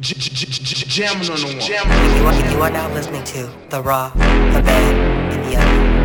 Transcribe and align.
Jamming 0.00 1.28
on 1.28 1.40
the 1.40 1.46
one. 1.46 1.56
You 1.58 2.24
are, 2.24 2.52
you 2.52 2.62
are 2.62 2.70
now 2.70 2.94
listening 2.94 3.24
to 3.24 3.50
The 3.68 3.82
Raw, 3.82 4.10
The 4.10 4.20
Bad, 4.62 5.32
and 5.32 5.44
The 5.44 5.56
Ugly. 5.56 5.97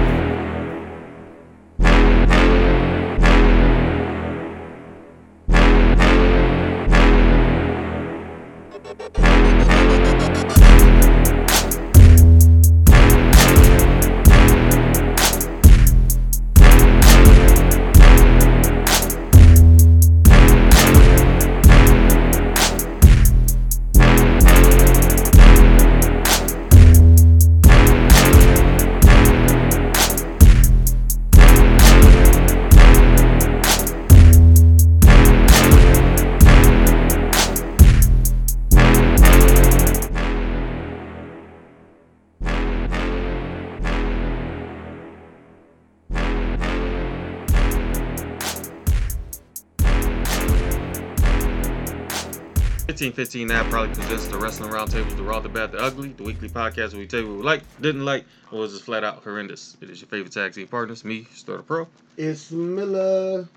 Fifteen 53.14 53.48
fifteen 53.48 53.48
now 53.50 53.70
probably 53.70 53.94
presents 53.94 54.28
the 54.28 54.40
Wrestling 54.40 54.72
Roundtable, 54.72 55.16
the 55.16 55.22
Raw, 55.22 55.40
the 55.40 55.48
Bad, 55.48 55.72
the 55.72 55.78
Ugly, 55.78 56.14
the 56.14 56.24
weekly 56.24 56.50
podcast 56.50 56.94
where 56.94 57.00
we 57.02 57.06
tell 57.06 57.20
you 57.20 57.28
what 57.28 57.38
we 57.38 57.44
like, 57.44 57.62
didn't 57.80 58.06
like, 58.06 58.26
or 58.52 58.62
was 58.62 58.72
just 58.72 58.86
flat 58.86 59.04
out 59.04 59.24
horrendous. 59.24 59.78
It 59.82 59.92
is 59.92 60.02
your 60.02 60.08
favorite 60.08 60.32
tag 60.34 60.54
team 60.54 60.68
partners, 60.68 61.06
me, 61.06 61.28
Starter 61.32 61.62
Pro. 61.62 61.88
ItzMilla. 62.18 63.48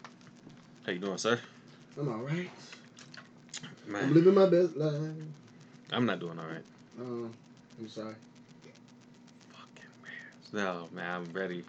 How 0.85 0.93
you 0.93 0.98
doing, 0.98 1.17
sir? 1.17 1.41
I'm 1.98 2.07
alright. 2.07 2.51
I'm 3.95 4.13
living 4.13 4.35
my 4.35 4.45
best 4.45 4.77
life. 4.77 5.01
I'm 5.91 6.05
not 6.05 6.20
doing 6.20 6.39
all 6.39 6.45
right. 6.45 6.65
Oh, 7.01 7.31
I'm 7.79 7.89
sorry. 7.89 8.15
Fucking 9.53 9.91
man. 10.03 10.65
No, 10.65 10.89
man, 10.93 11.11
I'm 11.11 11.33
ready. 11.33 11.65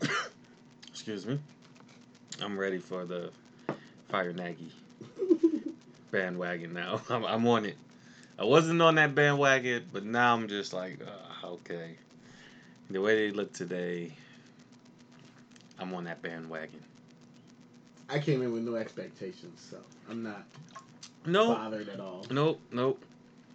Excuse 0.88 1.24
me. 1.24 1.38
I'm 2.42 2.58
ready 2.58 2.78
for 2.78 3.04
the 3.04 3.30
Fire 4.08 4.32
Nagy 4.32 4.72
bandwagon 6.16 6.72
now. 6.72 7.00
I'm, 7.10 7.24
I'm 7.24 7.46
on 7.46 7.66
it. 7.66 7.76
I 8.38 8.44
wasn't 8.44 8.80
on 8.82 8.94
that 8.96 9.14
bandwagon, 9.14 9.86
but 9.92 10.04
now 10.04 10.34
I'm 10.34 10.48
just 10.48 10.72
like, 10.72 10.98
uh, 11.02 11.46
okay. 11.46 11.96
The 12.90 13.00
way 13.00 13.28
they 13.28 13.36
look 13.36 13.52
today, 13.52 14.12
I'm 15.78 15.92
on 15.94 16.04
that 16.04 16.22
bandwagon. 16.22 16.82
I 18.08 18.18
came 18.18 18.42
in 18.42 18.52
with 18.52 18.62
no 18.62 18.76
expectations, 18.76 19.66
so 19.70 19.78
I'm 20.08 20.22
not 20.22 20.44
No, 21.26 21.54
bothered 21.54 21.88
at 21.88 22.00
all. 22.00 22.24
Nope, 22.30 22.60
nope. 22.70 23.02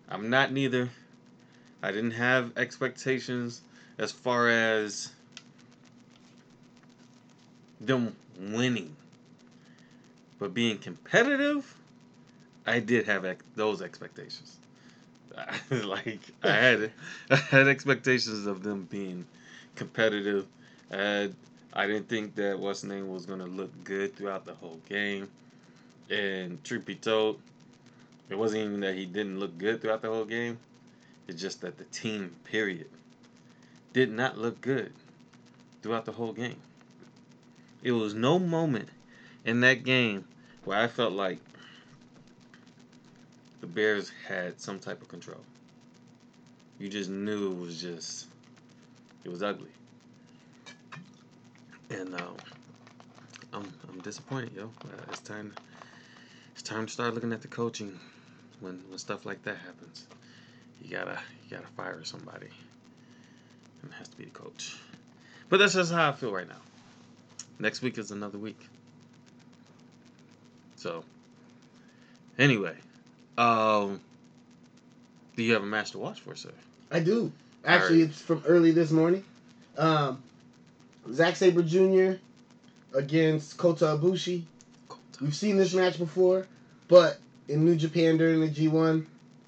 I'm 0.09 0.29
not 0.29 0.51
neither. 0.51 0.89
I 1.81 1.91
didn't 1.91 2.11
have 2.11 2.57
expectations 2.57 3.61
as 3.97 4.11
far 4.11 4.49
as 4.49 5.11
them 7.79 8.15
winning. 8.37 8.95
But 10.37 10.53
being 10.53 10.79
competitive, 10.79 11.75
I 12.65 12.79
did 12.79 13.05
have 13.05 13.25
ex- 13.25 13.43
those 13.55 13.81
expectations. 13.81 14.57
like 15.69 16.19
I 16.43 16.51
had 16.51 16.91
I 17.29 17.35
had 17.35 17.67
expectations 17.67 18.45
of 18.45 18.63
them 18.63 18.87
being 18.89 19.25
competitive. 19.75 20.45
Had, 20.89 21.33
I 21.73 21.87
didn't 21.87 22.09
think 22.09 22.35
that 22.35 22.59
what's 22.59 22.83
name 22.83 23.07
was 23.07 23.25
gonna 23.25 23.45
look 23.45 23.71
good 23.83 24.15
throughout 24.15 24.45
the 24.45 24.53
whole 24.53 24.79
game. 24.87 25.29
And 26.09 26.61
truth 26.65 26.85
be 26.85 26.95
told, 26.95 27.39
it 28.29 28.37
wasn't 28.37 28.63
even 28.65 28.81
that 28.81 28.95
he 28.95 29.05
didn't 29.05 29.39
look 29.39 29.57
good 29.57 29.81
throughout 29.81 30.01
the 30.01 30.09
whole 30.09 30.25
game. 30.25 30.59
It's 31.27 31.41
just 31.41 31.61
that 31.61 31.77
the 31.77 31.85
team, 31.85 32.35
period, 32.43 32.89
did 33.93 34.11
not 34.11 34.37
look 34.37 34.59
good 34.59 34.91
throughout 35.81 36.05
the 36.05 36.11
whole 36.11 36.33
game. 36.33 36.59
It 37.81 37.93
was 37.93 38.13
no 38.13 38.37
moment 38.37 38.89
in 39.45 39.61
that 39.61 39.83
game 39.83 40.25
where 40.65 40.77
I 40.77 40.87
felt 40.87 41.13
like 41.13 41.39
the 43.61 43.67
Bears 43.67 44.11
had 44.27 44.59
some 44.59 44.79
type 44.79 45.01
of 45.01 45.07
control. 45.07 45.41
You 46.79 46.89
just 46.89 47.09
knew 47.09 47.51
it 47.51 47.59
was 47.59 47.81
just, 47.81 48.27
it 49.23 49.29
was 49.29 49.43
ugly. 49.43 49.69
And 51.91 52.15
um, 52.15 52.35
I'm, 53.53 53.71
I'm 53.89 53.99
disappointed, 53.99 54.51
yo. 54.55 54.63
Uh, 54.63 55.01
it's 55.09 55.19
time 55.19 55.53
it's 56.61 56.69
time 56.69 56.85
to 56.85 56.91
start 56.91 57.13
looking 57.13 57.33
at 57.33 57.41
the 57.41 57.47
coaching 57.47 57.99
when 58.59 58.83
when 58.89 58.97
stuff 58.97 59.25
like 59.25 59.41
that 59.43 59.57
happens. 59.57 60.05
You 60.81 60.91
gotta 60.91 61.19
you 61.43 61.57
gotta 61.57 61.67
fire 61.75 62.03
somebody. 62.03 62.49
And 63.81 63.91
it 63.91 63.95
has 63.95 64.07
to 64.09 64.17
be 64.17 64.25
the 64.25 64.31
coach. 64.31 64.77
But 65.49 65.57
that's 65.57 65.73
just 65.73 65.91
how 65.91 66.09
I 66.09 66.11
feel 66.11 66.31
right 66.31 66.47
now. 66.47 66.61
Next 67.59 67.81
week 67.81 67.97
is 67.97 68.11
another 68.11 68.37
week. 68.37 68.67
So 70.75 71.03
anyway, 72.37 72.75
um 73.37 73.99
do 75.35 75.43
you 75.43 75.53
have 75.53 75.63
a 75.63 75.67
match 75.67 75.91
to 75.91 75.97
watch 75.97 76.19
for, 76.19 76.35
sir? 76.35 76.51
I 76.91 76.99
do. 76.99 77.31
Actually, 77.65 78.01
Alright. 78.01 78.09
it's 78.11 78.21
from 78.21 78.43
early 78.45 78.71
this 78.71 78.91
morning. 78.91 79.23
Um, 79.77 80.21
Zack 81.13 81.35
Sabre 81.37 81.61
Jr. 81.63 82.13
against 82.93 83.57
Kota 83.57 83.85
Ibushi. 83.85 84.43
We've 85.21 85.33
seen 85.35 85.55
this 85.57 85.73
match 85.73 85.97
before, 85.97 86.47
but 86.87 87.17
in 87.47 87.63
New 87.63 87.75
Japan 87.75 88.17
during 88.17 88.41
the 88.41 88.49
G1, 88.49 89.05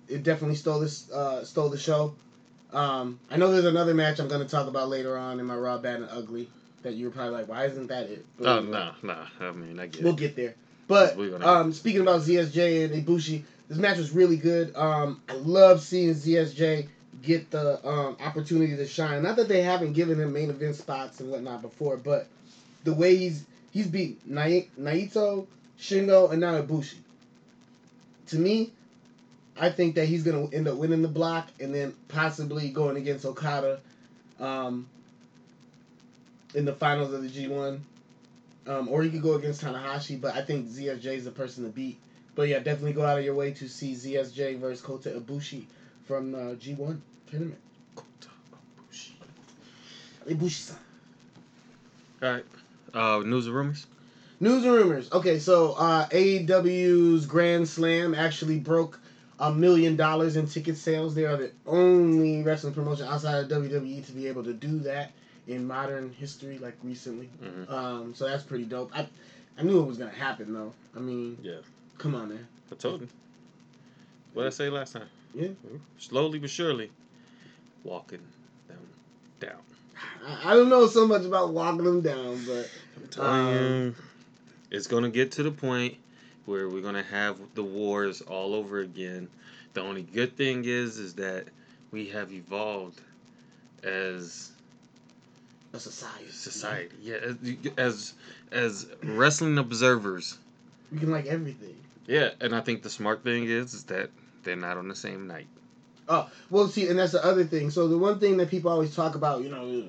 it 0.08 0.24
definitely 0.24 0.56
stole 0.56 0.80
this 0.80 1.12
uh, 1.12 1.44
stole 1.44 1.70
the 1.70 1.78
show. 1.78 2.16
Um, 2.72 3.20
I 3.30 3.38
know 3.38 3.52
there's 3.52 3.66
another 3.66 3.94
match 3.94 4.20
I'm 4.20 4.28
going 4.28 4.42
to 4.42 4.48
talk 4.50 4.68
about 4.68 4.90
later 4.90 5.18
on 5.18 5.40
in 5.40 5.46
my 5.46 5.56
Raw 5.56 5.78
Bad 5.78 5.98
and 5.98 6.10
Ugly 6.10 6.48
that 6.84 6.94
you're 6.94 7.12
probably 7.12 7.34
like, 7.34 7.48
why 7.48 7.66
isn't 7.66 7.88
that 7.88 8.10
it? 8.10 8.26
But 8.38 8.48
Oh 8.48 8.62
no, 8.62 8.92
no. 9.04 9.18
I 9.42 9.52
mean 9.52 9.80
I 9.80 9.88
get 9.88 10.04
We'll 10.04 10.14
it. 10.14 10.20
get 10.20 10.36
there. 10.36 10.56
But 10.88 11.18
um, 11.44 11.72
speaking 11.74 12.02
about 12.02 12.22
ZSJ 12.22 12.86
and 12.86 13.06
Ibushi, 13.06 13.44
this 13.70 13.78
match 13.78 13.98
was 13.98 14.12
really 14.12 14.38
good. 14.38 14.76
Um, 14.76 15.22
I 15.30 15.34
love 15.34 15.82
seeing 15.82 16.12
ZSJ 16.12 16.88
get 17.22 17.50
the 17.52 17.86
um, 17.88 18.18
opportunity 18.20 18.76
to 18.76 18.86
shine. 18.86 19.24
Not 19.24 19.38
that 19.38 19.48
they 19.48 19.62
haven't 19.62 19.94
given 19.94 20.20
him 20.20 20.34
main 20.34 20.50
event 20.50 20.76
spots 20.76 21.20
and 21.20 21.32
whatnot 21.32 21.62
before, 21.62 21.98
but 21.98 22.28
the 22.84 22.94
way 22.94 23.16
he's 23.16 23.46
he's 23.72 23.88
beat 23.88 24.28
Nai- 24.28 24.68
Naito, 24.80 25.48
Shingo, 25.80 26.32
and 26.32 26.42
now 26.42 26.62
Ibushi. 26.62 26.96
To 28.28 28.38
me, 28.38 28.72
I 29.58 29.70
think 29.70 29.96
that 29.96 30.06
he's 30.06 30.24
gonna 30.24 30.48
end 30.52 30.68
up 30.68 30.76
winning 30.76 31.02
the 31.02 31.08
block 31.08 31.48
and 31.60 31.74
then 31.74 31.94
possibly 32.08 32.70
going 32.70 32.98
against 32.98 33.26
Okada 33.26 33.80
um, 34.40 34.88
in 36.54 36.66
the 36.66 36.74
finals 36.74 37.14
of 37.14 37.22
the 37.24 37.30
G1. 37.30 37.80
Um, 38.66 38.88
or 38.88 39.04
you 39.04 39.10
could 39.10 39.22
go 39.22 39.34
against 39.34 39.62
Tanahashi, 39.62 40.20
but 40.20 40.36
I 40.36 40.42
think 40.42 40.68
ZSJ 40.68 41.06
is 41.06 41.26
the 41.26 41.32
person 41.32 41.66
to 41.66 41.70
beat. 41.70 42.00
But 42.36 42.48
yeah, 42.50 42.60
definitely 42.60 42.94
go 42.94 43.04
out 43.06 43.20
of 43.20 43.26
your 43.26 43.36
way 43.36 43.52
to 43.52 43.68
see 43.68 43.94
ZSJ 43.94 44.60
versus 44.60 44.82
Kota 44.82 45.10
Ibushi 45.10 45.66
from 46.08 46.32
the 46.32 46.56
G1 46.56 47.00
tournament. 47.30 47.60
Kota 47.96 48.30
Ibushi-san. 50.28 50.78
Alright. 52.22 52.46
Uh 52.94 53.20
news 53.26 53.48
and 53.48 53.56
rumors? 53.56 53.86
News 54.40 54.64
and 54.66 54.74
rumors. 54.74 55.12
Okay, 55.12 55.40
so 55.40 55.74
uh, 55.74 56.08
AEW's 56.10 57.26
Grand 57.26 57.68
Slam 57.68 58.14
actually 58.14 58.60
broke 58.60 59.00
a 59.40 59.52
million 59.54 59.96
dollars 59.96 60.36
in 60.36 60.48
ticket 60.48 60.78
sales. 60.78 61.16
They 61.16 61.26
are 61.26 61.38
the 61.38 61.52
only 61.66 62.44
wrestling 62.44 62.74
promotion 62.74 63.08
outside 63.08 63.44
of 63.44 63.50
WWE 63.50 64.06
to 64.06 64.12
be 64.12 64.28
able 64.28 64.44
to 64.44 64.54
do 64.54 64.80
that 64.80 65.12
in 65.48 65.66
modern 65.68 66.12
history, 66.14 66.58
like 66.58 66.76
recently. 66.84 67.30
Mhm. 67.44 67.70
Um, 67.72 68.16
so 68.16 68.26
that's 68.28 68.44
pretty 68.44 68.66
dope. 68.66 68.92
I, 68.98 69.08
I 69.58 69.64
knew 69.64 69.80
it 69.82 69.86
was 69.86 69.98
gonna 69.98 70.12
happen 70.12 70.54
though. 70.54 70.74
I 70.96 71.00
mean, 71.00 71.38
Yeah. 71.42 71.58
Come 71.98 72.16
on, 72.16 72.30
man. 72.30 72.48
I 72.72 72.76
told 72.76 73.02
you. 73.02 73.08
What 74.34 74.44
did 74.44 74.48
I 74.48 74.52
say 74.52 74.70
last 74.70 74.94
time? 74.94 75.10
Yeah. 75.34 75.50
Slowly 75.98 76.40
but 76.40 76.50
surely, 76.50 76.92
walking 77.84 78.22
them 78.68 78.80
down. 79.40 79.60
I, 80.26 80.52
I 80.52 80.54
don't 80.54 80.70
know 80.70 80.88
so 80.88 81.08
much 81.08 81.24
about 81.24 81.54
walking 81.54 81.84
them 81.84 82.02
down, 82.02 82.44
but 82.46 82.70
I'm 82.98 83.08
telling 83.10 83.48
you, 83.48 83.60
um, 83.60 83.96
it's 84.72 84.88
gonna 84.88 85.10
get 85.10 85.32
to 85.34 85.44
the 85.44 85.52
point 85.52 85.96
where 86.46 86.68
we're 86.68 86.82
gonna 86.82 87.04
have 87.04 87.38
the 87.56 87.64
wars 87.64 88.22
all 88.22 88.54
over 88.54 88.80
again. 88.80 89.30
The 89.74 89.82
only 89.82 90.04
good 90.04 90.36
thing 90.36 90.66
is, 90.66 90.98
is 90.98 91.14
that 91.16 91.46
we 91.92 92.10
have 92.10 92.32
evolved 92.32 93.02
as 93.84 94.52
a 95.74 95.80
society. 95.80 96.30
society. 96.30 96.96
Yeah, 97.02 97.16
as 97.16 97.38
as, 97.78 98.14
as 98.52 98.88
wrestling 99.04 99.58
observers. 99.58 100.38
We 100.94 101.00
can 101.00 101.12
like 101.12 101.26
everything. 101.26 101.76
Yeah, 102.08 102.30
and 102.40 102.56
I 102.56 102.62
think 102.62 102.84
the 102.84 102.90
smart 102.90 103.24
thing 103.24 103.46
is, 103.46 103.74
is 103.74 103.86
that 103.86 104.12
they're 104.44 104.56
not 104.56 104.78
on 104.78 104.88
the 104.88 104.96
same 104.96 105.28
night. 105.28 105.48
Oh, 106.08 106.30
well, 106.50 106.68
see, 106.68 106.88
and 106.90 107.00
that's 107.00 107.14
the 107.14 107.26
other 107.26 107.46
thing. 107.46 107.72
So 107.72 107.88
the 107.88 107.98
one 107.98 108.20
thing 108.20 108.38
that 108.38 108.50
people 108.50 108.72
always 108.72 108.94
talk 108.96 109.16
about, 109.16 109.42
you 109.42 109.50
know, 109.50 109.86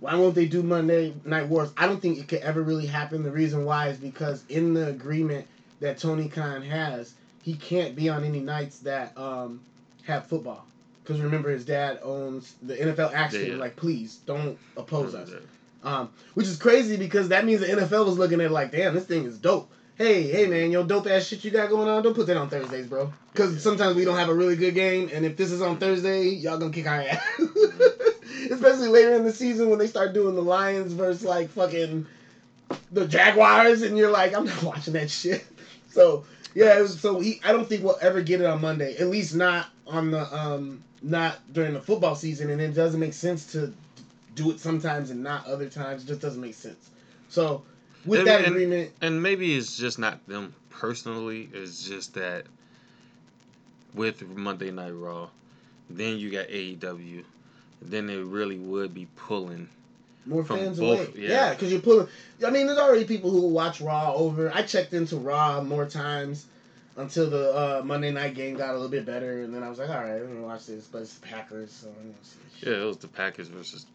why 0.00 0.14
won't 0.14 0.34
they 0.34 0.46
do 0.46 0.62
Monday 0.62 1.14
Night 1.24 1.48
Wars? 1.48 1.70
I 1.76 1.86
don't 1.86 2.00
think 2.00 2.18
it 2.18 2.26
could 2.28 2.40
ever 2.40 2.62
really 2.62 2.86
happen. 2.86 3.22
The 3.22 3.30
reason 3.30 3.64
why 3.64 3.88
is 3.88 3.98
because 3.98 4.42
in 4.48 4.72
the 4.74 4.88
agreement 4.88 5.46
that 5.80 5.98
Tony 5.98 6.28
Khan 6.28 6.62
has, 6.62 7.12
he 7.42 7.54
can't 7.54 7.94
be 7.94 8.08
on 8.08 8.24
any 8.24 8.40
nights 8.40 8.78
that 8.80 9.16
um, 9.18 9.60
have 10.04 10.26
football. 10.26 10.64
Because 11.04 11.20
remember, 11.20 11.50
his 11.50 11.64
dad 11.64 12.00
owns 12.02 12.54
the 12.62 12.74
NFL. 12.76 13.12
Actually, 13.12 13.50
Yeah. 13.52 13.56
like, 13.56 13.76
please 13.76 14.16
don't 14.26 14.58
oppose 14.76 15.14
us. 15.14 15.30
Um, 15.82 16.10
which 16.34 16.46
is 16.46 16.56
crazy 16.56 16.96
because 16.96 17.28
that 17.28 17.44
means 17.44 17.60
the 17.60 17.66
NFL 17.68 18.04
was 18.06 18.18
looking 18.18 18.40
at 18.40 18.46
it 18.46 18.50
like, 18.50 18.72
damn, 18.72 18.94
this 18.94 19.06
thing 19.06 19.24
is 19.24 19.38
dope. 19.38 19.70
Hey, 19.98 20.30
hey, 20.30 20.46
man, 20.46 20.70
yo, 20.70 20.84
dope 20.84 21.08
ass 21.08 21.26
shit 21.26 21.42
you 21.42 21.50
got 21.50 21.70
going 21.70 21.88
on. 21.88 22.04
Don't 22.04 22.14
put 22.14 22.28
that 22.28 22.36
on 22.36 22.48
Thursdays, 22.48 22.86
bro. 22.86 23.12
Because 23.32 23.60
sometimes 23.60 23.96
we 23.96 24.04
don't 24.04 24.16
have 24.16 24.28
a 24.28 24.34
really 24.34 24.54
good 24.54 24.76
game, 24.76 25.10
and 25.12 25.26
if 25.26 25.36
this 25.36 25.50
is 25.50 25.60
on 25.60 25.78
Thursday, 25.78 26.28
y'all 26.28 26.56
gonna 26.56 26.72
kick 26.72 26.86
our 26.86 27.00
ass. 27.00 27.20
Especially 28.48 28.86
later 28.86 29.14
in 29.14 29.24
the 29.24 29.32
season 29.32 29.68
when 29.68 29.80
they 29.80 29.88
start 29.88 30.12
doing 30.12 30.36
the 30.36 30.40
Lions 30.40 30.92
versus 30.92 31.24
like 31.24 31.48
fucking 31.48 32.06
the 32.92 33.08
Jaguars, 33.08 33.82
and 33.82 33.98
you're 33.98 34.12
like, 34.12 34.36
I'm 34.36 34.44
not 34.44 34.62
watching 34.62 34.94
that 34.94 35.10
shit. 35.10 35.44
So 35.90 36.24
yeah, 36.54 36.78
it 36.78 36.82
was, 36.82 37.00
so 37.00 37.18
he, 37.18 37.40
I 37.44 37.50
don't 37.50 37.66
think 37.66 37.82
we'll 37.82 37.98
ever 38.00 38.20
get 38.22 38.40
it 38.40 38.46
on 38.46 38.60
Monday. 38.60 38.94
At 38.98 39.08
least 39.08 39.34
not 39.34 39.66
on 39.86 40.12
the 40.12 40.32
um, 40.32 40.84
not 41.02 41.38
during 41.52 41.72
the 41.72 41.80
football 41.80 42.14
season, 42.14 42.50
and 42.50 42.60
it 42.60 42.74
doesn't 42.74 43.00
make 43.00 43.14
sense 43.14 43.50
to 43.52 43.72
do 44.36 44.50
it 44.52 44.60
sometimes 44.60 45.10
and 45.10 45.24
not 45.24 45.46
other 45.46 45.68
times. 45.68 46.04
It 46.04 46.06
just 46.06 46.20
doesn't 46.20 46.40
make 46.40 46.54
sense. 46.54 46.90
So 47.30 47.64
with 48.04 48.20
And- 48.20 48.28
that 48.28 48.38
and- 48.44 48.48
agreement, 48.54 48.92
And 49.00 49.22
maybe 49.22 49.54
it's 49.56 49.76
just 49.76 49.98
not 49.98 50.26
them 50.28 50.54
personally. 50.70 51.48
It's 51.52 51.86
just 51.88 52.14
that 52.14 52.44
with 53.94 54.26
Monday 54.28 54.70
Night 54.70 54.90
Raw, 54.92 55.28
then 55.90 56.18
you 56.18 56.30
got 56.30 56.48
AEW, 56.48 57.24
then 57.82 58.10
it 58.10 58.24
really 58.24 58.58
would 58.58 58.94
be 58.94 59.06
pulling. 59.16 59.68
more 60.26 60.44
fans 60.44 60.78
both, 60.78 61.08
away. 61.14 61.22
yeah. 61.22 61.28
Yeah, 61.30 61.54
because 61.54 61.72
you're 61.72 61.80
pulling. 61.80 62.06
I 62.46 62.50
mean, 62.50 62.66
there's 62.66 62.78
already 62.78 63.04
people 63.04 63.30
who 63.30 63.48
watch 63.48 63.80
Raw 63.80 64.12
over. 64.14 64.52
I 64.54 64.60
checked 64.62 64.92
into 64.92 65.16
Raw 65.16 65.62
more 65.62 65.86
times 65.86 66.44
until 66.98 67.30
the 67.30 67.54
uh, 67.54 67.82
Monday 67.82 68.10
night 68.10 68.34
game 68.34 68.54
got 68.54 68.70
a 68.70 68.72
little 68.74 68.90
bit 68.90 69.06
better, 69.06 69.42
and 69.42 69.54
then 69.54 69.62
I 69.62 69.70
was 69.70 69.78
like, 69.78 69.88
all 69.88 69.96
right, 70.02 70.20
I'm 70.20 70.26
gonna 70.26 70.42
watch 70.46 70.66
this. 70.66 70.86
But 70.86 71.02
it's 71.02 71.14
the 71.14 71.26
Packers, 71.26 71.72
so 71.72 71.88
I'm 71.88 71.94
gonna 71.94 72.14
see. 72.22 72.66
Yeah, 72.70 72.82
it 72.82 72.84
was 72.84 72.98
the 72.98 73.08
Packers 73.08 73.48
versus 73.48 73.86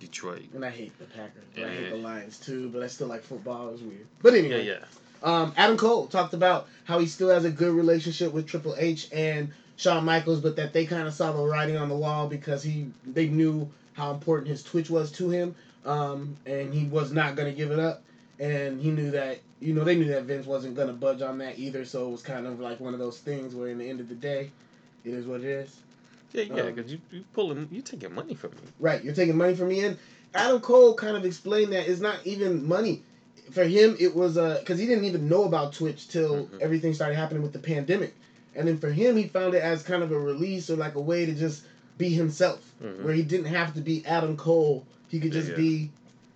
Detroit. 0.00 0.44
And 0.54 0.64
I 0.64 0.70
hate 0.70 0.98
the 0.98 1.04
Packers. 1.04 1.44
But 1.54 1.64
I 1.64 1.68
hate 1.68 1.90
the 1.90 1.96
Lions 1.96 2.38
too, 2.38 2.68
but 2.70 2.82
I 2.82 2.86
still 2.86 3.08
like 3.08 3.22
football. 3.22 3.68
It 3.68 3.72
was 3.72 3.82
weird. 3.82 4.06
But 4.22 4.32
Yeah, 4.32 4.38
anyway, 4.40 4.66
yeah. 4.66 4.84
Um, 5.22 5.52
Adam 5.56 5.76
Cole 5.76 6.06
talked 6.06 6.34
about 6.34 6.68
how 6.84 6.98
he 6.98 7.06
still 7.06 7.28
has 7.30 7.44
a 7.44 7.50
good 7.50 7.74
relationship 7.74 8.32
with 8.32 8.46
Triple 8.46 8.74
H 8.78 9.08
and 9.12 9.50
Shawn 9.76 10.04
Michaels, 10.04 10.40
but 10.40 10.56
that 10.56 10.72
they 10.72 10.86
kind 10.86 11.08
of 11.08 11.14
saw 11.14 11.32
the 11.32 11.42
writing 11.42 11.76
on 11.76 11.88
the 11.88 11.96
wall 11.96 12.28
because 12.28 12.62
he 12.62 12.90
they 13.06 13.28
knew 13.28 13.68
how 13.94 14.12
important 14.12 14.48
his 14.48 14.62
Twitch 14.62 14.90
was 14.90 15.10
to 15.12 15.28
him, 15.28 15.54
um, 15.84 16.36
and 16.46 16.72
he 16.72 16.84
was 16.84 17.12
not 17.12 17.34
going 17.34 17.50
to 17.50 17.56
give 17.56 17.70
it 17.70 17.78
up, 17.78 18.02
and 18.38 18.80
he 18.80 18.90
knew 18.90 19.10
that 19.10 19.40
you 19.60 19.74
know 19.74 19.84
they 19.84 19.96
knew 19.96 20.08
that 20.08 20.24
Vince 20.24 20.46
wasn't 20.46 20.76
going 20.76 20.88
to 20.88 20.94
budge 20.94 21.22
on 21.22 21.38
that 21.38 21.58
either, 21.58 21.84
so 21.84 22.06
it 22.08 22.10
was 22.10 22.22
kind 22.22 22.46
of 22.46 22.60
like 22.60 22.78
one 22.78 22.92
of 22.92 23.00
those 23.00 23.18
things 23.18 23.54
where 23.54 23.68
in 23.68 23.78
the 23.78 23.88
end 23.88 24.00
of 24.00 24.08
the 24.08 24.14
day, 24.14 24.50
it 25.04 25.14
is 25.14 25.26
what 25.26 25.40
it 25.40 25.46
is. 25.46 25.76
Yeah, 26.32 26.42
yeah, 26.42 26.62
Um, 26.62 26.74
because 26.74 26.92
you 26.92 27.00
you 27.10 27.24
pulling, 27.32 27.68
you 27.70 27.80
taking 27.82 28.14
money 28.14 28.34
from 28.34 28.50
me. 28.52 28.58
Right, 28.78 29.02
you're 29.02 29.14
taking 29.14 29.36
money 29.36 29.54
from 29.54 29.68
me, 29.68 29.80
and 29.80 29.96
Adam 30.34 30.60
Cole 30.60 30.94
kind 30.94 31.16
of 31.16 31.24
explained 31.24 31.72
that 31.72 31.88
it's 31.88 32.00
not 32.00 32.18
even 32.24 32.66
money. 32.66 33.02
For 33.50 33.64
him, 33.64 33.96
it 33.98 34.14
was 34.14 34.34
because 34.34 34.78
he 34.78 34.86
didn't 34.86 35.04
even 35.04 35.28
know 35.28 35.44
about 35.44 35.72
Twitch 35.72 36.08
till 36.08 36.46
Mhm. 36.46 36.60
everything 36.60 36.92
started 36.92 37.14
happening 37.16 37.42
with 37.42 37.54
the 37.54 37.58
pandemic, 37.58 38.14
and 38.54 38.68
then 38.68 38.76
for 38.78 38.90
him, 38.90 39.16
he 39.16 39.26
found 39.26 39.54
it 39.54 39.62
as 39.62 39.82
kind 39.82 40.02
of 40.02 40.12
a 40.12 40.18
release 40.18 40.68
or 40.68 40.76
like 40.76 40.96
a 40.96 41.00
way 41.00 41.24
to 41.24 41.32
just 41.32 41.62
be 41.96 42.10
himself, 42.10 42.60
Mhm. 42.82 43.02
where 43.02 43.14
he 43.14 43.22
didn't 43.22 43.46
have 43.46 43.74
to 43.74 43.80
be 43.80 44.04
Adam 44.04 44.36
Cole. 44.36 44.84
He 45.08 45.18
could 45.20 45.32
just 45.32 45.48
yeah. 45.50 45.56
be, 45.56 45.90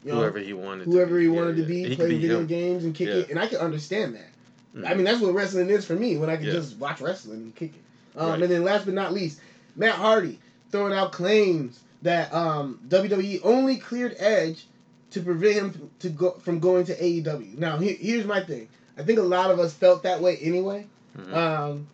you 0.04 0.12
know, 0.12 0.16
whoever 0.20 0.38
he 0.38 0.54
wanted. 0.54 0.86
whoever 0.86 1.10
to 1.10 1.14
be. 1.16 1.20
he 1.20 1.26
Yeah, 1.28 1.40
wanted 1.40 1.56
to 1.58 1.62
be, 1.64 1.96
playing 1.96 2.10
be 2.12 2.18
video 2.18 2.40
him. 2.40 2.46
games 2.46 2.84
and 2.84 2.94
kick 2.94 3.08
Yeah. 3.08 3.14
it, 3.16 3.30
and 3.30 3.38
I 3.38 3.46
can 3.46 3.58
understand 3.58 4.14
that. 4.14 4.30
Mhm. 4.74 4.90
I 4.90 4.94
mean, 4.94 5.04
that's 5.04 5.20
what 5.20 5.34
wrestling 5.34 5.68
is 5.68 5.84
for 5.84 5.94
me 5.94 6.16
when 6.16 6.30
I 6.30 6.36
can 6.36 6.46
Yeah. 6.46 6.52
just 6.52 6.78
watch 6.78 7.02
wrestling 7.02 7.42
and 7.42 7.54
kick 7.54 7.74
it. 7.74 8.18
Um, 8.18 8.28
Right. 8.30 8.42
And 8.42 8.50
then 8.50 8.64
last 8.64 8.86
but 8.86 8.94
not 8.94 9.12
least, 9.12 9.38
Matt 9.76 9.94
Hardy 9.94 10.38
throwing 10.70 10.92
out 10.92 11.12
claims 11.12 11.80
that 12.02 12.32
um, 12.34 12.80
WWE 12.88 13.40
only 13.44 13.76
cleared 13.76 14.14
Edge 14.18 14.66
to 15.10 15.20
prevent 15.20 15.54
him 15.74 15.90
to 16.00 16.08
go 16.08 16.30
from 16.32 16.58
going 16.58 16.84
to 16.86 16.94
AEW. 16.96 17.58
Now, 17.58 17.76
he, 17.76 17.92
here's 17.92 18.24
my 18.26 18.40
thing. 18.40 18.68
I 18.98 19.02
think 19.02 19.18
a 19.18 19.22
lot 19.22 19.50
of 19.50 19.58
us 19.58 19.72
felt 19.74 20.02
that 20.04 20.20
way 20.20 20.36
anyway, 20.38 20.86
Mhm. 21.18 21.34
um, 21.34 21.86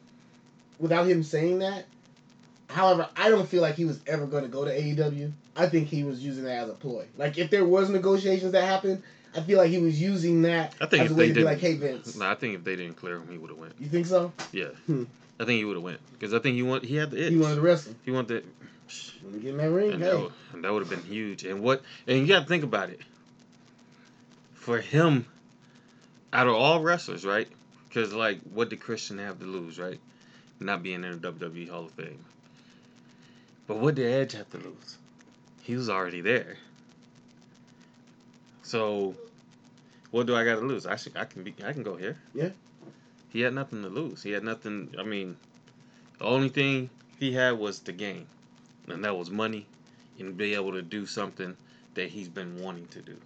without 0.78 1.06
him 1.06 1.22
saying 1.22 1.58
that. 1.60 1.84
However, 2.68 3.08
I 3.16 3.30
don't 3.30 3.48
feel 3.48 3.62
like 3.62 3.74
he 3.76 3.84
was 3.84 3.98
ever 4.06 4.26
going 4.26 4.42
to 4.44 4.48
go 4.48 4.64
to 4.64 4.70
AEW. 4.70 5.32
I 5.56 5.68
think 5.68 5.88
he 5.88 6.04
was 6.04 6.20
using 6.24 6.44
that 6.44 6.64
as 6.64 6.68
a 6.70 6.74
ploy. 6.74 7.06
Like 7.16 7.38
if 7.38 7.50
there 7.50 7.64
was 7.64 7.88
negotiations 7.90 8.52
that 8.52 8.62
happened, 8.64 9.02
I 9.34 9.40
feel 9.40 9.58
like 9.58 9.70
he 9.70 9.78
was 9.78 10.00
using 10.00 10.42
that 10.42 10.74
I 10.80 10.86
think 10.86 11.04
as 11.04 11.10
a 11.10 11.14
way 11.14 11.28
to 11.28 11.34
be 11.34 11.42
like, 11.42 11.58
"Hey 11.58 11.74
Vince, 11.74 12.14
no, 12.16 12.26
I 12.26 12.34
think 12.34 12.54
if 12.54 12.64
they 12.64 12.76
didn't 12.76 12.96
clear 12.96 13.16
him, 13.16 13.28
he 13.30 13.38
would 13.38 13.50
have 13.50 13.58
went. 13.58 13.74
you 13.80 13.88
think 13.88 14.06
so?" 14.06 14.32
Yeah, 14.52 14.68
Hmm. 14.86 15.04
I 15.40 15.44
think 15.44 15.58
he 15.58 15.64
would 15.64 15.76
have 15.76 15.84
went 15.84 16.00
because 16.12 16.34
I 16.34 16.40
think 16.40 16.56
he 16.56 16.62
want 16.62 16.84
he 16.84 16.96
had 16.96 17.10
the 17.10 17.24
itch. 17.24 17.32
He 17.32 17.38
wanted 17.38 17.56
to 17.56 17.60
wrestle. 17.60 17.94
He 18.04 18.10
wanted. 18.10 18.44
Me 19.22 19.40
get 19.40 19.50
in 19.50 19.56
that 19.58 19.70
ring. 19.70 19.92
And 19.92 20.02
hey. 20.02 20.10
that, 20.10 20.30
and 20.54 20.64
that 20.64 20.72
would 20.72 20.80
have 20.80 20.90
been 20.90 21.02
huge. 21.02 21.44
And 21.44 21.60
what? 21.60 21.82
And 22.06 22.18
you 22.18 22.26
got 22.26 22.40
to 22.40 22.46
think 22.46 22.64
about 22.64 22.90
it. 22.90 23.00
For 24.54 24.80
him, 24.80 25.26
out 26.32 26.46
of 26.46 26.54
all 26.54 26.80
wrestlers, 26.80 27.24
right? 27.24 27.48
Because 27.88 28.12
like, 28.12 28.40
what 28.52 28.70
did 28.70 28.80
Christian 28.80 29.18
have 29.18 29.38
to 29.40 29.44
lose, 29.44 29.78
right? 29.78 30.00
Not 30.60 30.82
being 30.82 31.04
in 31.04 31.20
the 31.20 31.32
WWE 31.32 31.68
Hall 31.70 31.84
of 31.84 31.92
Fame. 31.92 32.24
But 33.66 33.78
what 33.78 33.94
did 33.94 34.10
Edge 34.10 34.32
have 34.32 34.50
to 34.50 34.58
lose? 34.58 34.96
He 35.62 35.74
was 35.74 35.90
already 35.90 36.22
there. 36.22 36.56
So, 38.62 39.14
what 40.10 40.26
do 40.26 40.34
I 40.34 40.44
got 40.44 40.56
to 40.56 40.66
lose? 40.66 40.86
I 40.86 40.96
should, 40.96 41.16
I 41.16 41.24
can 41.24 41.42
be, 41.42 41.54
I 41.64 41.72
can 41.72 41.82
go 41.82 41.96
here. 41.96 42.16
Yeah. 42.34 42.50
He 43.30 43.40
had 43.40 43.54
nothing 43.54 43.82
to 43.82 43.88
lose. 43.88 44.22
He 44.22 44.30
had 44.30 44.42
nothing. 44.42 44.94
I 44.98 45.02
mean, 45.02 45.36
the 46.18 46.24
only 46.24 46.48
thing 46.48 46.90
he 47.18 47.32
had 47.32 47.58
was 47.58 47.80
the 47.80 47.92
game, 47.92 48.26
and 48.88 49.04
that 49.04 49.16
was 49.16 49.30
money, 49.30 49.66
and 50.18 50.36
be 50.36 50.54
able 50.54 50.72
to 50.72 50.82
do 50.82 51.06
something 51.06 51.56
that 51.94 52.08
he's 52.08 52.28
been 52.28 52.62
wanting 52.62 52.86
to 52.88 53.02
do. 53.02 53.16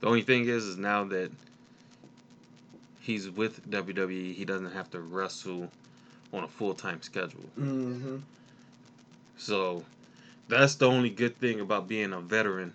The 0.00 0.06
only 0.06 0.22
thing 0.22 0.48
is, 0.48 0.64
is 0.64 0.76
now 0.78 1.04
that 1.04 1.30
he's 3.00 3.28
with 3.28 3.68
WWE, 3.70 4.34
he 4.34 4.44
doesn't 4.44 4.72
have 4.72 4.90
to 4.92 5.00
wrestle 5.00 5.70
on 6.32 6.44
a 6.44 6.48
full 6.48 6.74
time 6.74 7.02
schedule. 7.02 7.44
Mm-hmm. 7.58 8.16
So 9.36 9.84
that's 10.48 10.76
the 10.76 10.88
only 10.88 11.10
good 11.10 11.38
thing 11.38 11.60
about 11.60 11.88
being 11.88 12.12
a 12.12 12.20
veteran 12.20 12.72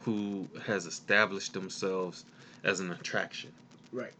who 0.00 0.48
has 0.66 0.86
established 0.86 1.54
themselves 1.54 2.24
as 2.64 2.80
an 2.80 2.90
attraction 2.92 3.50
Right. 3.92 4.12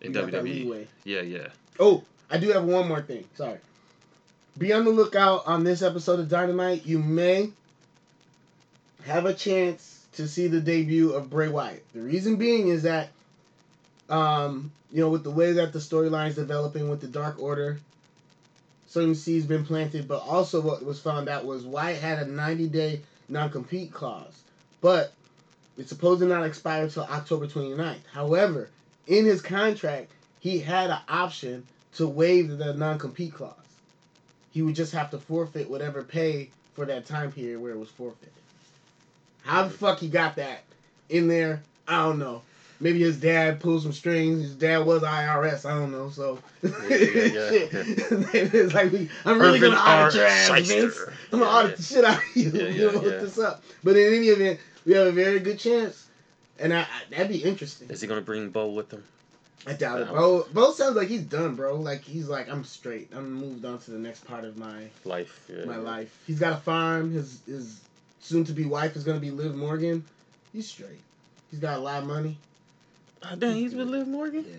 in 0.00 0.12
You 0.14 0.20
WWE. 0.20 0.86
Yeah, 1.04 1.20
yeah. 1.22 1.48
Oh, 1.80 2.04
I 2.30 2.38
do 2.38 2.48
have 2.50 2.64
one 2.64 2.88
more 2.88 3.02
thing. 3.02 3.24
Sorry. 3.34 3.58
Be 4.58 4.72
on 4.72 4.84
the 4.84 4.90
lookout 4.90 5.46
on 5.46 5.64
this 5.64 5.82
episode 5.82 6.20
of 6.20 6.28
Dynamite. 6.28 6.84
You 6.86 6.98
may 6.98 7.50
have 9.04 9.26
a 9.26 9.34
chance 9.34 10.06
to 10.14 10.28
see 10.28 10.46
the 10.46 10.60
debut 10.60 11.12
of 11.12 11.30
Bray 11.30 11.48
Wyatt. 11.48 11.84
The 11.94 12.00
reason 12.02 12.36
being 12.36 12.68
is 12.68 12.82
that, 12.82 13.08
um, 14.10 14.70
you 14.92 15.00
know, 15.00 15.08
with 15.08 15.24
the 15.24 15.30
way 15.30 15.52
that 15.52 15.72
the 15.72 15.78
storyline 15.78 16.28
is 16.28 16.34
developing 16.34 16.90
with 16.90 17.00
the 17.00 17.06
Dark 17.06 17.40
Order, 17.40 17.80
certain 18.88 19.14
seeds 19.14 19.46
been 19.46 19.64
planted. 19.64 20.06
But 20.06 20.20
also, 20.22 20.60
what 20.60 20.84
was 20.84 21.00
found 21.00 21.28
out 21.30 21.46
was 21.46 21.64
Wyatt 21.64 22.00
had 22.00 22.18
a 22.18 22.26
90 22.26 22.68
day 22.68 23.00
non 23.28 23.50
compete 23.50 23.92
clause, 23.92 24.42
but 24.82 25.12
it's 25.78 25.88
supposed 25.88 26.20
to 26.20 26.26
not 26.26 26.44
expire 26.44 26.84
until 26.84 27.04
October 27.04 27.46
29th. 27.46 28.06
However, 28.12 28.68
in 29.06 29.24
his 29.24 29.40
contract, 29.40 30.10
he 30.40 30.58
had 30.58 30.90
an 30.90 30.98
option 31.08 31.66
to 31.94 32.06
waive 32.06 32.58
the 32.58 32.74
non 32.74 32.98
compete 32.98 33.34
clause. 33.34 33.54
He 34.52 34.62
would 34.62 34.74
just 34.74 34.92
have 34.92 35.10
to 35.10 35.18
forfeit 35.18 35.70
whatever 35.70 36.02
pay 36.02 36.50
for 36.74 36.84
that 36.86 37.06
time 37.06 37.32
period 37.32 37.60
where 37.60 37.72
it 37.72 37.78
was 37.78 37.88
forfeited. 37.88 38.32
How 39.44 39.64
the 39.64 39.70
fuck 39.70 39.98
he 39.98 40.08
got 40.08 40.36
that 40.36 40.62
in 41.08 41.28
there? 41.28 41.62
I 41.88 42.04
don't 42.04 42.18
know. 42.18 42.42
Maybe 42.80 42.98
his 43.00 43.16
dad 43.16 43.60
pulled 43.60 43.82
some 43.82 43.92
strings. 43.92 44.42
His 44.42 44.54
dad 44.56 44.78
was 44.84 45.02
IRS. 45.02 45.64
I 45.64 45.74
don't 45.78 45.92
know. 45.92 46.10
So 46.10 46.38
yeah, 46.62 46.70
yeah. 46.70 46.78
Shit. 46.88 47.70
it's 47.72 48.74
like 48.74 48.90
we, 48.90 49.08
I'm 49.24 49.40
really 49.40 49.60
gonna 49.60 49.76
audit 49.76 50.16
your 50.16 50.26
ass, 50.26 50.68
Vince. 50.68 50.98
I'm 51.32 51.38
gonna 51.38 51.44
Yeah, 51.44 51.56
audit 51.56 51.76
the 51.76 51.82
shit 51.82 52.04
out 52.04 52.16
of 52.18 52.36
you. 52.36 52.50
Yeah, 52.50 52.62
you 52.68 52.92
know, 52.92 53.02
yeah. 53.02 53.18
this 53.18 53.38
up. 53.38 53.62
But 53.84 53.96
in 53.96 54.14
any 54.14 54.26
event, 54.28 54.58
we 54.84 54.92
have 54.94 55.06
a 55.06 55.12
very 55.12 55.40
good 55.40 55.58
chance, 55.58 56.06
and 56.58 56.72
I, 56.72 56.80
I, 56.82 56.86
that'd 57.10 57.28
be 57.28 57.42
interesting. 57.42 57.88
Is 57.90 58.00
he 58.00 58.06
gonna 58.06 58.20
bring 58.20 58.50
Bo 58.50 58.68
with 58.70 58.90
him? 58.92 59.02
I 59.66 59.74
doubt 59.74 60.00
it, 60.00 60.06
No. 60.06 60.12
bro. 60.12 60.46
Bo 60.52 60.72
sounds 60.72 60.96
like 60.96 61.06
he's 61.08 61.22
done, 61.22 61.54
bro. 61.54 61.76
Like 61.76 62.02
he's 62.02 62.28
like, 62.28 62.48
I'm 62.48 62.64
straight. 62.64 63.10
I'm 63.14 63.32
moved 63.32 63.64
on 63.64 63.78
to 63.80 63.90
the 63.92 63.98
next 63.98 64.24
part 64.26 64.44
of 64.44 64.56
my 64.56 64.88
Life. 65.04 65.48
Yeah, 65.48 65.64
my 65.66 65.74
yeah. 65.74 65.78
life. 65.80 66.18
He's 66.26 66.40
got 66.40 66.54
a 66.54 66.56
farm. 66.60 67.12
His 67.12 67.40
his 67.46 67.80
soon 68.20 68.44
to 68.44 68.52
be 68.52 68.64
wife 68.64 68.96
is 68.96 69.04
gonna 69.04 69.20
be 69.20 69.30
Liv 69.30 69.54
Morgan. 69.54 70.04
He's 70.52 70.68
straight. 70.68 71.00
He's 71.50 71.60
got 71.60 71.78
a 71.78 71.80
lot 71.80 72.02
of 72.02 72.08
money. 72.08 72.36
Oh, 73.22 73.36
damn, 73.36 73.54
he's 73.54 73.74
with 73.74 73.86
Liv 73.88 74.08
Morgan. 74.08 74.44
Yeah. 74.48 74.56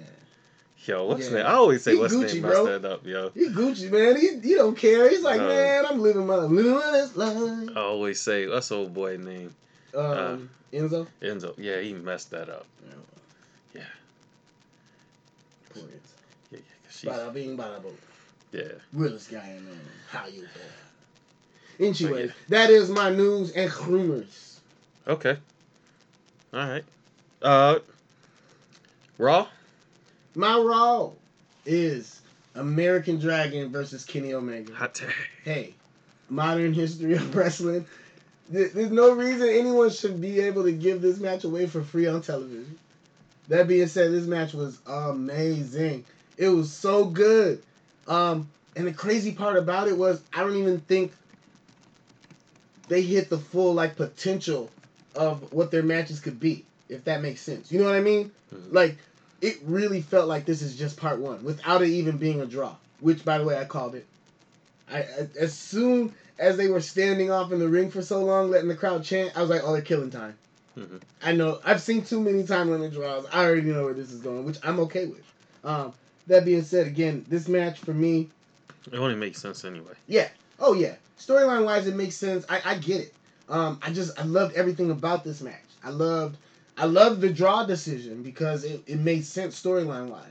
Yo, 0.86 1.06
what's 1.06 1.28
Yeah. 1.30 1.38
name? 1.38 1.46
I 1.46 1.52
always 1.54 1.82
say 1.84 1.94
He 1.94 1.98
what's 2.00 2.14
Gucci, 2.14 2.34
name 2.34 2.42
bro. 2.44 2.66
messed 2.66 2.82
that 2.84 2.92
up, 2.94 3.06
yo. 3.06 3.30
He 3.34 3.48
Gucci, 3.48 3.90
man. 3.92 4.16
He, 4.20 4.40
he 4.40 4.56
don't 4.56 4.78
care. 4.78 5.10
He's 5.10 5.22
like, 5.24 5.40
Uh, 5.42 5.48
man, 5.48 5.86
I'm 5.86 6.00
living 6.02 6.26
my 6.28 6.36
living 6.38 6.74
this 6.94 7.16
life. 7.18 7.70
I 7.76 7.80
always 7.80 8.20
say 8.22 8.48
what's 8.48 8.72
old 8.72 8.94
boy 8.94 9.18
name? 9.18 9.54
Um, 9.96 10.50
Enzo. 10.72 11.08
Enzo. 11.22 11.54
Yeah, 11.58 11.80
he 11.80 11.94
messed 11.94 12.32
that 12.32 12.50
up. 12.50 12.66
Yeah. 13.74 13.82
Poor 15.74 15.84
Enzo. 15.84 15.90
Yeah, 16.52 16.60
yeah. 17.04 17.12
Bada 17.12 17.34
bing, 17.34 17.58
bada 17.58 17.82
boom. 17.82 17.98
yeah. 18.52 18.64
Realest 18.92 19.32
guy 19.32 19.50
in 19.50 19.58
um, 19.58 19.80
how 20.10 20.26
you 20.28 20.48
doing? 21.80 21.94
Anyway, 22.00 22.26
yeah. 22.28 22.32
that 22.50 22.70
is 22.70 22.90
my 22.90 23.10
news 23.10 23.52
and 23.52 23.72
rumors. 23.88 24.60
Okay. 25.08 25.38
All 26.54 26.70
right. 26.70 26.84
Uh, 27.42 27.80
Raw. 29.18 29.48
My 30.36 30.58
Raw 30.58 31.12
is 31.66 32.22
American 32.56 33.20
Dragon 33.20 33.72
versus 33.72 34.06
Kenny 34.06 34.34
Omega. 34.34 34.74
Hot 34.76 34.94
take. 34.94 35.10
Hey, 35.44 35.74
modern 36.30 36.74
history 36.74 37.14
of 37.14 37.36
wrestling. 37.36 37.86
There- 38.54 38.70
There's 38.70 38.92
no 38.92 39.14
reason 39.14 39.50
anyone 39.50 39.90
should 39.90 40.22
be 40.22 40.40
able 40.42 40.64
to 40.64 40.72
give 40.72 41.02
this 41.02 41.18
match 41.18 41.44
away 41.44 41.66
for 41.66 41.84
free 41.84 42.06
on 42.06 42.22
television. 42.22 42.78
That 43.48 43.68
being 43.68 43.88
said, 43.88 44.12
this 44.12 44.26
match 44.26 44.54
was 44.54 44.78
amazing. 44.86 46.06
It 46.38 46.50
was 46.50 46.72
so 46.72 47.06
good. 47.06 47.64
Um, 48.08 48.48
and 48.76 48.86
the 48.88 48.94
crazy 48.94 49.32
part 49.32 49.58
about 49.58 49.88
it 49.88 49.98
was 49.98 50.22
I 50.32 50.42
don't 50.42 50.56
even 50.56 50.80
think 50.82 51.14
they 52.90 53.02
hit 53.02 53.30
the 53.30 53.40
full 53.40 53.74
like 53.74 53.96
potential 53.96 54.70
of 55.16 55.52
what 55.52 55.72
their 55.72 55.84
matches 55.84 56.20
could 56.20 56.40
be, 56.40 56.64
if 56.90 57.04
that 57.06 57.22
makes 57.24 57.42
sense. 57.42 57.72
You 57.72 57.80
know 57.80 57.86
what 57.86 57.96
I 57.96 58.02
mean? 58.02 58.32
Mhm. 58.54 58.72
Like 58.72 58.98
it 59.42 59.58
really 59.66 60.02
felt 60.02 60.28
like 60.28 60.46
this 60.46 60.62
is 60.62 60.76
just 60.76 60.96
part 60.98 61.18
one, 61.20 61.44
without 61.44 61.82
it 61.82 61.90
even 61.90 62.18
being 62.18 62.40
a 62.40 62.46
draw. 62.46 62.76
Which, 63.00 63.26
by 63.26 63.40
the 63.40 63.44
way, 63.46 63.58
I 63.58 63.66
called 63.66 63.96
it. 63.96 64.06
I, 64.94 65.28
as 65.40 65.54
soon 65.54 66.14
as 66.40 66.58
they 66.58 66.68
were 66.68 66.82
standing 66.82 67.32
off 67.32 67.52
in 67.52 67.60
the 67.60 67.68
ring 67.68 67.90
for 67.90 68.02
so 68.02 68.24
long, 68.24 68.50
letting 68.52 68.68
the 68.70 68.76
crowd 68.76 69.04
chant, 69.04 69.36
I 69.38 69.42
was 69.42 69.50
like, 69.50 69.62
"Oh, 69.64 69.74
they're 69.74 69.82
killing 69.82 70.10
time." 70.12 70.36
Mhm. 70.78 71.02
I 71.22 71.34
know. 71.34 71.60
I've 71.64 71.82
seen 71.82 72.04
too 72.04 72.20
many 72.20 72.44
time 72.44 72.72
limit 72.72 72.94
draws. 72.94 73.26
I 73.32 73.46
already 73.46 73.62
know 73.72 73.84
where 73.86 73.94
this 73.94 74.12
is 74.12 74.22
going, 74.22 74.46
which 74.46 74.58
I'm 74.64 74.80
okay 74.82 75.06
with. 75.06 75.24
Um, 75.64 75.94
that 76.28 76.46
being 76.46 76.64
said, 76.64 76.88
again, 76.88 77.26
this 77.30 77.48
match 77.48 77.80
for 77.80 77.94
me, 77.94 78.30
It 78.92 78.98
only 78.98 79.16
makes 79.16 79.40
sense 79.42 79.66
anyway. 79.66 79.94
yeah. 80.08 80.30
Oh 80.60 80.74
yeah. 80.74 80.96
Storyline 81.20 81.64
wise, 81.66 81.88
it 81.88 81.96
makes 81.96 82.16
sense. 82.16 82.46
I, 82.50 82.62
I 82.66 82.76
get 82.76 83.02
it. 83.02 83.14
Um, 83.50 83.78
I 83.82 83.92
just 83.92 84.20
I 84.20 84.24
loved 84.24 84.56
everything 84.56 84.90
about 84.92 85.24
this 85.24 85.42
match. 85.42 85.62
I 85.84 85.90
loved 85.90 86.38
I 86.78 86.86
loved 86.86 87.22
the 87.22 87.32
draw 87.32 87.66
decision 87.66 88.24
because 88.24 88.64
it, 88.64 88.82
it 88.88 89.00
made 89.00 89.26
sense 89.26 89.62
storyline 89.62 90.08
wise. 90.08 90.24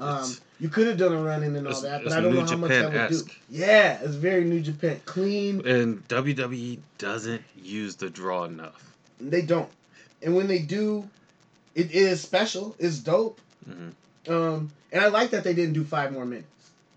Um, 0.00 0.36
you 0.58 0.68
could 0.68 0.86
have 0.86 0.96
done 0.96 1.12
a 1.12 1.22
run 1.22 1.42
in 1.42 1.56
and 1.56 1.66
all 1.66 1.80
that, 1.82 2.04
but 2.04 2.12
I 2.12 2.20
don't 2.20 2.34
know 2.34 2.42
New 2.42 2.46
how 2.46 2.56
much 2.56 2.70
that 2.70 2.92
would 2.92 3.26
do. 3.26 3.30
Yeah, 3.50 3.98
it's 4.02 4.14
very 4.14 4.44
New 4.44 4.60
Japan 4.60 5.00
clean. 5.04 5.66
And 5.66 6.06
WWE 6.08 6.78
doesn't 6.98 7.42
use 7.62 7.96
the 7.96 8.10
draw 8.10 8.44
enough. 8.44 8.94
They 9.20 9.42
don't, 9.42 9.68
and 10.22 10.34
when 10.34 10.46
they 10.46 10.58
do, 10.60 11.08
it 11.74 11.92
is 11.92 12.20
special. 12.20 12.74
It's 12.78 12.98
dope. 12.98 13.40
Mhm. 13.68 13.92
Um, 14.30 14.70
and 14.92 15.02
I 15.04 15.08
like 15.08 15.30
that 15.30 15.44
they 15.44 15.54
didn't 15.54 15.74
do 15.74 15.84
five 15.84 16.12
more 16.12 16.24
minutes. 16.24 16.46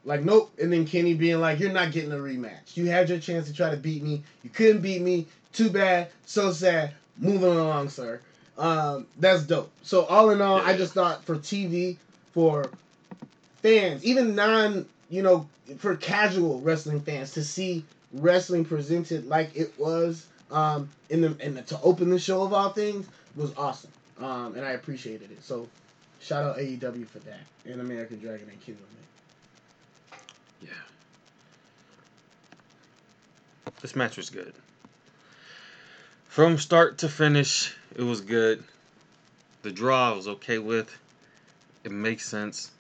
Like, 0.06 0.24
nope. 0.24 0.52
And 0.62 0.72
then 0.72 0.86
Kenny 0.86 1.14
being 1.14 1.40
like, 1.40 1.60
"You're 1.60 1.72
not 1.72 1.92
getting 1.92 2.12
a 2.12 2.16
rematch. 2.16 2.76
You 2.76 2.88
had 2.88 3.10
your 3.10 3.20
chance 3.20 3.48
to 3.48 3.54
try 3.54 3.70
to 3.70 3.78
beat 3.78 4.04
me. 4.04 4.24
You 4.44 4.50
couldn't 4.50 4.82
beat 4.82 5.02
me. 5.02 5.28
Too 5.54 5.70
bad. 5.70 6.10
So 6.26 6.52
sad. 6.52 6.94
Moving 7.18 7.58
along, 7.58 7.90
sir." 7.90 8.20
Um, 8.58 9.08
that's 9.20 9.44
dope. 9.44 9.72
So 9.84 10.04
all 10.06 10.30
in 10.32 10.42
all, 10.42 10.58
I 10.60 10.76
just 10.78 10.94
thought 10.94 11.24
for 11.24 11.38
TV, 11.38 11.98
for 12.34 12.66
fans, 13.64 14.06
even 14.06 14.36
non, 14.36 14.86
you 15.10 15.24
know, 15.24 15.48
for 15.80 15.96
casual 15.96 16.60
wrestling 16.62 17.02
fans 17.02 17.32
to 17.32 17.44
see 17.44 17.84
wrestling 18.12 18.66
presented 18.66 19.26
like 19.26 19.56
it 19.56 19.74
was 19.80 20.28
um, 20.52 20.90
in 21.10 21.22
the 21.22 21.36
and 21.40 21.66
to 21.68 21.80
open 21.82 22.12
the 22.12 22.20
show 22.20 22.44
of 22.44 22.54
all 22.54 22.70
things 22.70 23.08
was 23.36 23.52
awesome. 23.58 23.90
Um, 24.20 24.54
and 24.56 24.64
I 24.64 24.72
appreciated 24.72 25.32
it. 25.32 25.44
So 25.44 25.68
shout 26.20 26.44
out 26.44 26.58
AEW 26.58 27.08
for 27.08 27.20
that 27.20 27.40
and 27.66 27.82
American 27.82 28.20
Dragon 28.20 28.48
and 28.50 28.62
Kenny 28.62 28.78
Omega. 28.78 30.24
Yeah. 30.62 30.70
This 33.82 33.96
match 33.96 34.18
was 34.18 34.30
good. 34.30 34.54
From 36.28 36.58
start 36.58 37.00
to 37.00 37.10
finish, 37.10 37.74
it 37.96 38.04
was 38.04 38.22
good. 38.22 38.64
The 39.62 39.72
draw 39.72 40.12
I 40.12 40.16
was 40.16 40.28
okay 40.28 40.60
with. 40.60 40.96
It 41.84 41.92
makes 41.92 42.28
sense. 42.28 42.72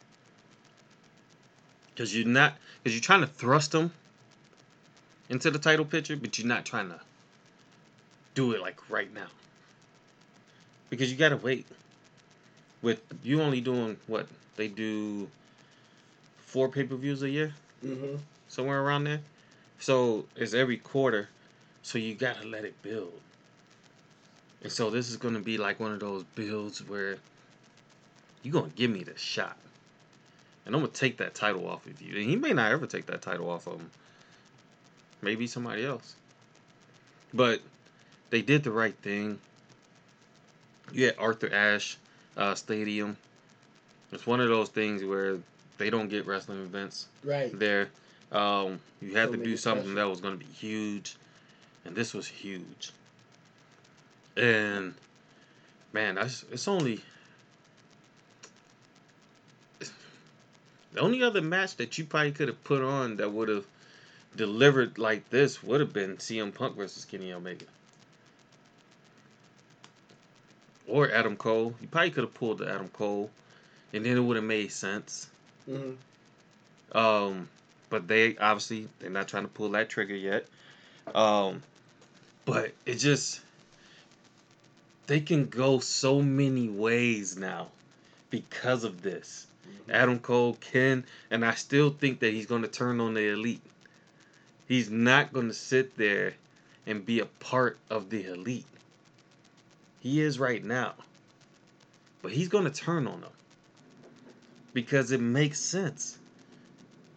Cause 1.98 2.14
you're 2.14 2.28
not, 2.28 2.54
cause 2.84 2.94
you're 2.94 3.02
trying 3.02 3.22
to 3.22 3.28
thrust 3.28 3.72
them 3.72 3.92
into 5.30 5.52
the 5.52 5.60
title 5.60 5.86
picture, 5.86 6.16
but 6.16 6.38
you're 6.40 6.48
not 6.48 6.66
trying 6.66 6.90
to 6.90 7.00
do 8.34 8.52
it 8.54 8.62
like 8.62 8.90
right 8.90 9.14
now. 9.14 9.28
Because 10.90 11.12
you 11.12 11.18
gotta 11.18 11.38
wait. 11.38 11.68
With 12.82 13.02
you 13.24 13.42
only 13.42 13.62
doing 13.62 13.98
what 14.08 14.28
they 14.58 14.68
do, 14.68 15.30
four 16.46 16.68
pay 16.70 16.84
per 16.84 16.96
views 16.96 17.24
a 17.24 17.30
year 17.30 17.54
Mm-hmm. 17.86 18.16
somewhere 18.48 18.82
around 18.82 19.04
there. 19.04 19.20
So 19.80 20.26
it's 20.38 20.54
every 20.54 20.78
quarter, 20.78 21.28
so 21.82 21.98
you 21.98 22.16
gotta 22.16 22.48
let 22.48 22.64
it 22.64 22.82
build. 22.82 23.20
And 24.62 24.72
so 24.72 24.90
this 24.90 25.10
is 25.10 25.18
gonna 25.18 25.40
be 25.42 25.58
like 25.58 25.80
one 25.80 25.92
of 25.92 26.00
those 26.00 26.24
builds 26.36 26.80
where 26.88 27.18
you're 28.42 28.54
gonna 28.54 28.72
give 28.76 28.90
me 28.90 29.04
the 29.04 29.18
shot. 29.18 29.58
And 30.66 30.76
I'm 30.76 30.82
gonna 30.82 30.94
take 30.94 31.18
that 31.18 31.34
title 31.36 31.68
off 31.68 31.86
of 31.86 32.02
you. 32.02 32.16
And 32.20 32.30
he 32.30 32.36
may 32.36 32.54
not 32.54 32.72
ever 32.72 32.88
take 32.88 33.06
that 33.08 33.22
title 33.22 33.50
off 33.50 33.68
of 33.68 33.80
him. 33.80 33.92
Maybe 35.22 35.48
somebody 35.48 35.86
else. 35.86 36.16
But 37.34 37.62
they 38.30 38.42
did 38.42 38.64
the 38.64 38.72
right 38.72 38.96
thing. 38.96 39.40
You 40.92 41.06
had 41.08 41.16
Arthur 41.18 41.54
Ashe 41.54 41.98
uh, 42.38 42.56
Stadium. 42.56 43.18
It's 44.12 44.28
one 44.28 44.40
of 44.40 44.50
those 44.50 44.70
things 44.70 45.04
where 45.04 45.38
they 45.78 45.90
don't 45.90 46.08
get 46.10 46.26
wrestling 46.28 46.60
events 46.62 47.08
Right. 47.24 47.58
there. 47.58 47.90
Um, 48.32 48.80
you 49.02 49.16
had 49.16 49.30
So 49.30 49.36
to 49.36 49.44
do 49.44 49.58
something 49.58 49.84
special. 49.86 49.96
that 49.96 50.10
was 50.10 50.22
going 50.22 50.38
to 50.38 50.46
be 50.46 50.52
huge, 50.52 51.16
and 51.86 51.96
this 51.96 52.14
was 52.14 52.28
huge. 52.28 52.92
And 54.38 54.94
man, 55.94 56.16
that's 56.16 56.44
it's 56.52 56.68
only 56.68 57.02
the 60.94 61.00
only 61.00 61.24
other 61.24 61.42
match 61.42 61.76
that 61.78 61.98
you 61.98 62.06
probably 62.06 62.32
could 62.32 62.48
have 62.48 62.64
put 62.64 62.82
on 62.82 63.18
that 63.18 63.32
would 63.32 63.50
have 63.50 63.66
delivered 64.36 64.98
like 64.98 65.30
this 65.30 65.64
would 65.64 65.80
have 65.80 65.94
been 65.94 66.18
CM 66.18 66.54
Punk 66.54 66.76
versus 66.76 67.06
Kenny 67.06 67.34
Omega. 67.34 67.66
Or 70.88 71.10
Adam 71.12 71.36
Cole. 71.36 71.74
You 71.82 71.88
probably 71.88 72.12
could 72.12 72.24
have 72.24 72.34
pulled 72.34 72.60
the 72.60 72.70
Adam 72.70 72.90
Cole, 72.90 73.30
and 73.94 74.06
then 74.06 74.18
it 74.18 74.20
would 74.20 74.36
have 74.36 74.46
made 74.46 74.72
sense. 74.72 75.28
Mm-hmm. 75.70 76.98
Um, 76.98 77.50
but 77.90 78.08
they 78.08 78.38
obviously 78.38 78.88
they're 79.00 79.10
not 79.10 79.28
trying 79.28 79.44
to 79.44 79.50
pull 79.50 79.70
that 79.70 79.90
trigger 79.90 80.16
yet. 80.16 80.48
Um, 81.16 81.64
but 82.46 82.74
it 82.86 82.96
just 82.96 83.42
they 85.08 85.20
can 85.20 85.48
go 85.48 85.80
so 85.80 86.22
many 86.22 86.70
ways 86.70 87.38
now 87.38 87.70
because 88.30 88.84
of 88.84 89.02
this. 89.02 89.48
Adam 89.90 90.20
Cole 90.20 90.56
Ken, 90.56 91.06
and 91.30 91.46
I 91.46 91.54
still 91.56 91.90
think 91.90 92.20
that 92.20 92.34
he's 92.34 92.46
going 92.46 92.62
to 92.62 92.68
turn 92.68 93.00
on 93.00 93.14
the 93.14 93.30
elite. 93.30 93.62
He's 94.68 94.90
not 94.90 95.34
going 95.34 95.48
to 95.48 95.54
sit 95.54 95.98
there 95.98 96.34
and 96.86 97.06
be 97.06 97.20
a 97.20 97.26
part 97.26 97.78
of 97.90 98.10
the 98.10 98.26
elite. 98.26 98.66
He 100.00 100.22
is 100.22 100.40
right 100.40 100.64
now, 100.64 100.94
but 102.22 102.32
he's 102.32 102.50
going 102.50 102.66
to 102.66 102.72
turn 102.72 103.08
on 103.08 103.22
them 103.22 103.32
because 104.74 105.12
it 105.12 105.22
makes 105.22 105.60
sense. 105.60 106.18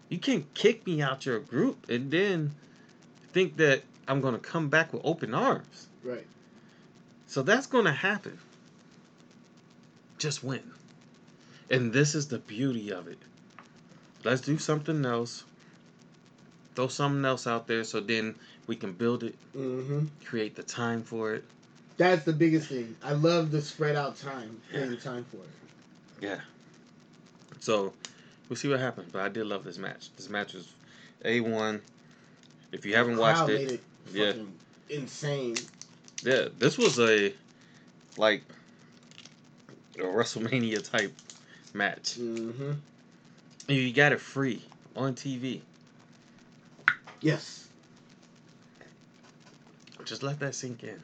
You 0.08 0.18
can't 0.18 0.52
kick 0.54 0.86
me 0.86 1.02
out 1.02 1.26
your 1.26 1.40
group 1.40 1.88
and 1.88 2.10
then 2.10 2.54
think 3.32 3.56
that 3.56 3.82
I'm 4.06 4.20
going 4.20 4.34
to 4.34 4.40
come 4.40 4.68
back 4.68 4.92
with 4.92 5.02
open 5.04 5.34
arms. 5.34 5.88
Right. 6.04 6.26
So 7.26 7.42
that's 7.42 7.66
going 7.66 7.86
to 7.86 7.92
happen. 7.92 8.38
Just 10.18 10.44
win. 10.44 10.62
And 11.70 11.92
this 11.92 12.14
is 12.14 12.28
the 12.28 12.38
beauty 12.38 12.90
of 12.92 13.08
it. 13.08 13.18
Let's 14.24 14.40
do 14.40 14.58
something 14.58 15.04
else. 15.04 15.44
Throw 16.74 16.88
something 16.88 17.24
else 17.24 17.46
out 17.46 17.66
there 17.66 17.84
so 17.84 18.00
then 18.00 18.34
we 18.66 18.76
can 18.76 18.92
build 18.92 19.24
it, 19.24 19.34
Mm-hmm. 19.56 20.06
create 20.24 20.54
the 20.56 20.62
time 20.62 21.02
for 21.02 21.34
it. 21.34 21.44
That's 21.96 22.24
the 22.24 22.32
biggest 22.32 22.68
thing. 22.68 22.94
I 23.02 23.12
love 23.12 23.50
the 23.50 23.62
spread 23.62 23.96
out 23.96 24.18
time, 24.18 24.60
creating 24.70 24.98
time 24.98 25.24
for 25.30 25.38
it. 25.38 25.48
Yeah. 26.20 26.40
So 27.60 27.94
we'll 28.48 28.56
see 28.56 28.68
what 28.68 28.80
happens. 28.80 29.10
But 29.10 29.22
I 29.22 29.28
did 29.28 29.46
love 29.46 29.64
this 29.64 29.78
match. 29.78 30.10
This 30.16 30.28
match 30.28 30.52
was 30.52 30.68
A1. 31.24 31.80
If 32.72 32.84
you 32.84 32.94
haven't 32.94 33.16
watched 33.16 33.48
it, 33.48 33.60
made 33.60 33.70
it 33.72 33.80
yeah. 34.12 34.32
insane. 34.94 35.56
Yeah, 36.22 36.48
this 36.58 36.76
was 36.76 36.98
a 36.98 37.32
like 38.18 38.42
a 39.98 40.02
WrestleMania 40.02 40.88
type 40.90 41.12
match. 41.74 42.16
Mm-hmm. 42.18 42.72
You 43.68 43.92
got 43.92 44.12
it 44.12 44.20
free 44.20 44.62
on 44.94 45.14
TV. 45.14 45.60
Yes. 47.20 47.66
Just 50.04 50.22
let 50.22 50.38
that 50.40 50.54
sink 50.54 50.84
in. 50.84 51.00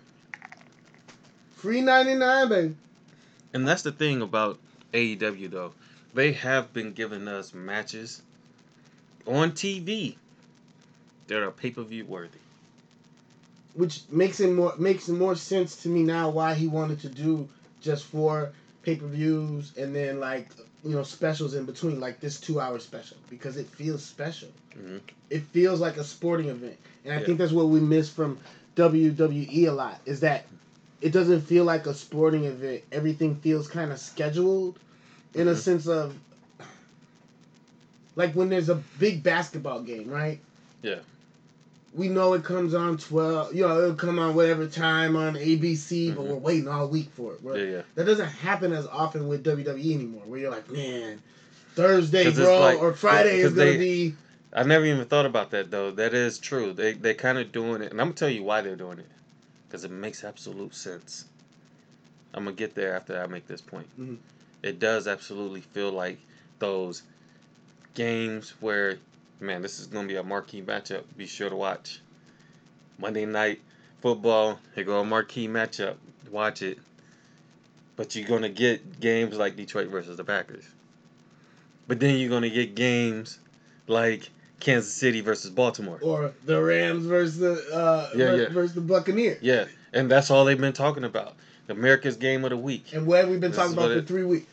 Free 1.57 1.81
99, 1.81 2.49
baby. 2.49 2.75
And 3.53 3.67
that's 3.67 3.83
the 3.83 3.93
thing 3.93 4.23
about 4.23 4.59
AEW 4.93 5.51
though. 5.51 5.73
They 6.15 6.33
have 6.33 6.73
been 6.73 6.93
giving 6.93 7.27
us 7.29 7.55
matches 7.55 8.23
on 9.27 9.53
TV 9.53 10.17
that 11.27 11.43
are 11.43 11.51
pay 11.51 11.71
per 11.71 11.83
view 11.83 12.05
worthy. 12.05 12.39
Which 13.75 14.03
makes 14.11 14.41
it 14.41 14.53
more 14.53 14.75
makes 14.79 15.09
more 15.09 15.35
sense 15.35 15.77
to 15.83 15.89
me 15.89 16.03
now 16.03 16.31
why 16.31 16.55
he 16.55 16.67
wanted 16.67 17.01
to 17.01 17.09
do 17.09 17.49
just 17.81 18.05
four 18.05 18.53
pay 18.83 18.97
per 18.97 19.07
views 19.07 19.73
and 19.77 19.95
then 19.95 20.21
like 20.21 20.49
you 20.85 20.91
know 20.91 21.03
specials 21.03 21.55
in 21.55 21.65
between 21.65 22.01
like 22.01 22.21
this 22.21 22.41
two 22.41 22.61
hour 22.61 22.79
special 22.79 23.17
because 23.31 23.57
it 23.57 23.67
feels 23.69 24.03
special. 24.03 24.49
Mhm. 24.77 25.01
It 25.31 25.43
feels 25.45 25.81
like 25.81 25.97
a 25.97 26.05
sporting 26.05 26.49
event, 26.49 26.77
and 27.05 27.15
I 27.15 27.21
Yeah. 27.21 27.27
think 27.27 27.39
that's 27.39 27.53
what 27.53 27.69
we 27.69 27.81
miss 27.81 28.09
from 28.11 28.39
WWE 28.77 29.67
a 29.67 29.73
lot 29.73 30.01
is 30.07 30.21
that 30.21 30.45
it 31.01 31.13
doesn't 31.13 31.41
feel 31.43 31.65
like 31.65 31.87
a 31.87 31.95
sporting 31.95 32.45
event. 32.45 32.83
Everything 32.93 33.37
feels 33.37 33.69
kind 33.69 33.93
of 33.93 33.99
scheduled 33.99 34.79
in 35.35 35.49
a 35.49 35.53
Mhm. 35.53 35.57
sense 35.57 35.87
of 35.87 36.15
like 38.17 38.35
when 38.35 38.49
there's 38.49 38.69
a 38.69 38.77
big 38.99 39.23
basketball 39.23 39.81
game, 39.83 40.09
right? 40.09 40.39
Yeah. 40.83 41.01
We 41.95 42.09
know 42.09 42.33
it 42.33 42.43
comes 42.45 42.73
on 42.75 42.97
twelve. 42.97 43.55
You 43.55 43.67
know, 43.69 43.79
it'll 43.79 43.95
come 43.95 44.19
on 44.19 44.35
whatever 44.35 44.67
time 44.67 45.15
on 45.15 45.35
ABC, 45.35 46.11
but 46.15 46.25
Mhm. 46.25 46.29
we're 46.29 46.35
waiting 46.37 46.69
all 46.69 46.89
week 46.89 47.11
for 47.15 47.35
it. 47.35 47.43
Bro. 47.43 47.57
Yeah, 47.57 47.65
yeah. 47.65 47.83
That 47.97 48.07
doesn't 48.07 48.29
happen 48.29 48.73
as 48.73 48.87
often 48.87 49.29
with 49.29 49.45
WWE 49.45 49.95
anymore. 49.95 50.23
Where 50.25 50.41
you're 50.41 50.51
like, 50.51 50.71
man, 50.71 51.21
Thursday, 51.75 52.31
bro, 52.33 52.61
like- 52.61 52.79
or 52.81 52.95
Friday 52.95 53.41
is 53.41 53.53
gonna 53.53 53.73
they- 53.73 53.77
be. 53.77 54.15
I 54.55 54.63
never 54.65 54.85
even 54.85 55.05
thought 55.07 55.25
about 55.27 55.51
that 55.53 55.71
though. 55.71 55.91
That 55.91 56.13
is 56.15 56.39
true. 56.39 56.73
They 56.73 56.93
they 56.93 57.15
kind 57.15 57.37
of 57.39 57.53
doing 57.53 57.83
it, 57.83 57.91
and 57.93 58.01
I'm 58.01 58.09
gonna 58.09 58.15
tell 58.17 58.29
you 58.31 58.43
why 58.43 58.61
they're 58.63 58.77
doing 58.77 58.99
it, 58.99 59.07
because 59.69 59.85
it 59.85 59.91
makes 59.91 60.25
absolute 60.25 60.75
sense. 60.75 61.25
I'm 62.35 62.45
gonna 62.45 62.57
get 62.57 62.75
there 62.75 62.95
after 62.95 63.19
I 63.21 63.27
make 63.27 63.47
this 63.47 63.61
point. 63.61 63.87
Mhm. 64.01 64.17
It 64.63 64.79
does 64.79 65.07
absolutely 65.07 65.61
feel 65.61 65.91
like 65.93 66.19
those 66.59 67.03
games 67.95 68.55
where, 68.61 68.97
man, 69.43 69.61
this 69.63 69.79
is 69.81 69.87
gonna 69.87 70.09
be 70.09 70.17
a 70.17 70.23
marquee 70.23 70.63
matchup. 70.63 71.03
Be 71.17 71.27
sure 71.27 71.51
to 71.51 71.57
watch. 71.57 72.01
Monday 72.99 73.27
night 73.27 73.61
football. 74.01 74.59
Here 74.75 74.85
go 74.85 75.01
a 75.01 75.05
marquee 75.05 75.49
matchup. 75.49 75.97
Watch 76.31 76.63
it. 76.63 76.79
But 77.97 78.15
you're 78.17 78.29
gonna 78.29 78.49
get 78.49 79.01
games 79.01 79.37
like 79.37 79.57
Detroit 79.57 79.89
versus 79.89 80.17
the 80.17 80.25
Packers. 80.25 80.65
But 81.89 82.01
then 82.01 82.17
you're 82.19 82.31
gonna 82.31 82.49
get 82.51 82.75
games 82.75 83.39
like 83.89 84.31
Kansas 84.61 84.93
City 84.93 85.21
versus 85.21 85.51
Baltimore. 85.51 85.99
Or 86.01 86.33
the 86.47 86.63
Rams 86.63 87.05
versus 87.05 87.39
the 87.39 87.53
uh, 87.75 88.11
Yeah, 88.17 88.35
yeah. 88.37 88.49
versus 88.51 88.75
the 88.75 88.81
Buccaneers. 88.81 89.43
Yeah, 89.43 89.67
and 89.93 90.11
that's 90.11 90.31
all 90.31 90.45
they've 90.45 90.59
been 90.61 90.73
talking 90.73 91.05
about. 91.05 91.35
America's 91.69 92.17
game 92.17 92.45
of 92.45 92.51
the 92.51 92.57
week. 92.57 92.93
And 92.93 93.07
what 93.07 93.21
have 93.21 93.29
we 93.29 93.39
been 93.39 93.51
This 93.51 93.59
talking 93.59 93.73
about 93.75 93.91
for 93.93 93.99
it- 93.99 94.07
three 94.07 94.25
weeks? 94.25 94.47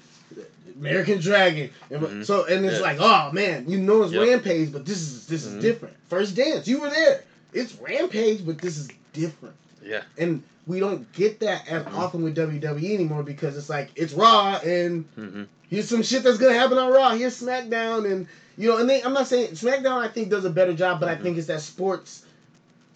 American 0.79 1.19
Dragon. 1.19 1.69
And 1.89 2.01
Mhm. 2.01 2.25
So 2.25 2.45
and 2.45 2.65
it's 2.65 2.75
Yeah. 2.75 2.81
like, 2.81 2.97
oh 2.99 3.31
man, 3.31 3.65
you 3.67 3.77
know 3.79 4.03
it's 4.03 4.13
Yep. 4.13 4.27
Rampage, 4.27 4.71
but 4.71 4.85
this 4.85 4.97
is 5.01 5.25
this 5.27 5.45
is 5.45 5.55
Mhm. 5.55 5.61
different. 5.61 5.95
First 6.09 6.35
dance, 6.35 6.67
you 6.67 6.79
were 6.81 6.89
there. 6.89 7.23
It's 7.53 7.73
Rampage, 7.75 8.45
but 8.45 8.59
this 8.59 8.77
is 8.77 8.89
different. 9.13 9.55
Yeah. 9.85 10.01
And 10.17 10.43
we 10.67 10.79
don't 10.79 11.11
get 11.13 11.39
that 11.41 11.67
as 11.67 11.83
Mhm. 11.83 11.93
often 11.95 12.23
with 12.23 12.35
WWE 12.35 12.93
anymore 12.93 13.23
because 13.23 13.57
it's 13.57 13.69
like 13.69 13.89
it's 13.95 14.13
Raw 14.13 14.57
and 14.63 15.05
hmm 15.15 15.43
here's 15.69 15.87
some 15.87 16.01
shit 16.01 16.23
that's 16.23 16.37
gonna 16.37 16.53
happen 16.53 16.77
on 16.77 16.91
Raw. 16.91 17.11
Here's 17.11 17.39
SmackDown, 17.39 18.09
and 18.11 18.27
you 18.57 18.69
know, 18.69 18.77
and 18.77 18.89
they, 18.89 19.01
I'm 19.03 19.13
not 19.13 19.27
saying 19.27 19.49
SmackDown. 19.51 19.97
I 20.01 20.07
think 20.07 20.29
does 20.29 20.43
a 20.45 20.49
better 20.49 20.73
job, 20.73 20.99
but 20.99 21.09
I 21.09 21.15
think 21.15 21.37
it's 21.37 21.47
that 21.47 21.61
sports 21.61 22.23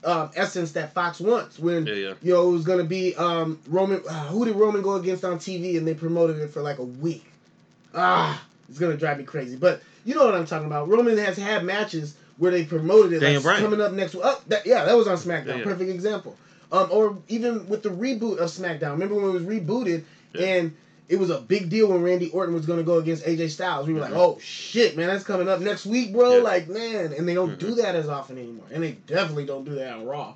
um, 0.05 0.31
essence 0.35 0.73
that 0.73 0.93
Fox 0.93 1.19
wants. 1.19 1.59
When 1.59 1.85
Yeah, 1.85 1.93
yeah. 1.93 2.13
you 2.21 2.33
know 2.33 2.49
it 2.49 2.51
was 2.51 2.65
gonna 2.65 2.83
be 2.83 3.15
um, 3.15 3.59
Roman. 3.67 4.01
Uh, 4.07 4.27
who 4.27 4.45
did 4.45 4.55
Roman 4.55 4.81
go 4.81 4.95
against 4.95 5.23
on 5.23 5.37
TV? 5.39 5.77
And 5.77 5.87
they 5.87 5.93
promoted 5.93 6.37
it 6.37 6.49
for 6.49 6.61
like 6.61 6.79
a 6.79 6.83
week. 6.83 7.25
Ah, 7.93 8.43
it's 8.69 8.79
gonna 8.79 8.97
drive 8.97 9.17
me 9.17 9.23
crazy. 9.23 9.55
But 9.55 9.81
you 10.05 10.15
know 10.15 10.25
what 10.25 10.35
I'm 10.35 10.45
talking 10.45 10.67
about. 10.67 10.89
Roman 10.89 11.17
has 11.17 11.37
had 11.37 11.63
matches 11.63 12.15
where 12.37 12.51
they 12.51 12.65
promoted 12.65 13.13
it. 13.13 13.19
Daniel 13.19 13.41
like 13.41 13.43
Bryan. 13.43 13.63
coming 13.63 13.81
up 13.81 13.91
next. 13.93 14.15
Oh, 14.15 14.41
that, 14.47 14.65
yeah, 14.65 14.85
that 14.85 14.97
was 14.97 15.07
on 15.07 15.17
SmackDown. 15.17 15.59
Yeah. 15.59 15.63
Perfect 15.63 15.89
example. 15.89 16.35
Um, 16.71 16.89
or 16.91 17.17
even 17.27 17.67
with 17.67 17.83
the 17.83 17.89
reboot 17.89 18.39
of 18.39 18.49
SmackDown. 18.49 18.93
Remember 18.93 19.15
when 19.15 19.25
it 19.25 19.33
was 19.33 19.43
rebooted 19.43 20.03
and 20.39 20.75
it 21.13 21.19
was 21.19 21.29
a 21.29 21.39
big 21.39 21.69
deal 21.69 21.89
when 21.89 22.01
Randy 22.01 22.31
Orton 22.31 22.55
was 22.55 22.65
going 22.65 22.79
to 22.79 22.83
go 22.83 22.97
against 22.97 23.23
AJ 23.23 23.51
Styles. 23.51 23.85
We 23.85 23.93
were 23.93 23.99
Mhm. 23.99 24.09
like, 24.09 24.13
oh 24.13 24.39
shit, 24.41 24.97
man, 24.97 25.07
that's 25.07 25.23
coming 25.23 25.47
up 25.47 25.59
next 25.59 25.85
week, 25.85 26.11
bro. 26.11 26.37
Yeah. 26.37 26.41
Like, 26.43 26.67
man, 26.67 27.13
and 27.13 27.29
they 27.29 27.35
don't 27.35 27.59
do 27.59 27.73
Mhm. 27.73 27.77
that 27.77 27.93
as 27.95 28.09
often 28.09 28.39
anymore, 28.39 28.65
and 28.71 28.81
they 28.81 28.93
definitely 29.05 29.45
don't 29.45 29.63
do 29.63 29.75
that 29.75 29.93
on 29.93 30.05
Raw. 30.07 30.33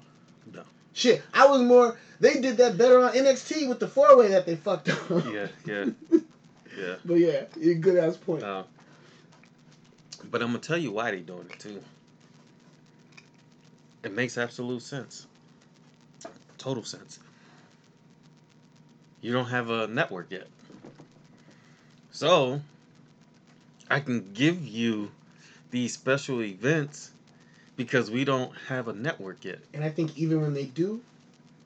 No. 0.53 0.61
Shit, 0.93 1.23
I 1.33 1.47
was 1.47 1.63
more. 1.63 1.97
They 2.19 2.39
did 2.41 2.57
that 2.57 2.77
better 2.77 3.01
on 3.01 3.13
NXT 3.15 3.67
with 3.67 3.79
the 3.79 3.87
four 3.87 4.15
way 4.17 4.27
that 4.29 4.45
they 4.45 4.55
fucked 4.55 4.89
up. 4.89 4.99
Yeah, 5.09 5.47
yeah, 5.65 5.85
yeah. 6.77 6.95
But 7.03 7.15
yeah, 7.15 7.45
you 7.59 7.73
good 7.75 7.97
ass 7.97 8.15
point. 8.17 8.43
Uh, 8.43 8.63
but 10.29 10.43
I'm 10.43 10.49
gonna 10.49 10.59
tell 10.59 10.77
you 10.77 10.91
why 10.91 11.09
they 11.09 11.21
doing 11.21 11.47
it 11.51 11.59
too. 11.59 11.81
It 14.03 14.13
makes 14.13 14.37
absolute 14.37 14.83
sense. 14.83 15.25
Total 16.59 16.83
sense. 16.83 17.17
You 19.21 19.33
don't 19.33 19.47
have 19.47 19.69
a 19.71 19.87
network 19.87 20.27
yet. 20.31 20.47
So 22.17 22.59
I 23.91 23.99
can 23.99 24.31
give 24.33 24.65
you 24.65 25.11
these 25.69 25.93
special 25.93 26.41
events 26.41 27.11
because 27.75 28.09
we 28.09 28.25
don't 28.25 28.51
have 28.69 28.87
a 28.87 28.93
network 28.93 29.45
yet. 29.45 29.59
and 29.75 29.83
I 29.83 29.89
think 29.91 30.17
even 30.17 30.41
when 30.41 30.55
they 30.55 30.65
do, 30.65 30.99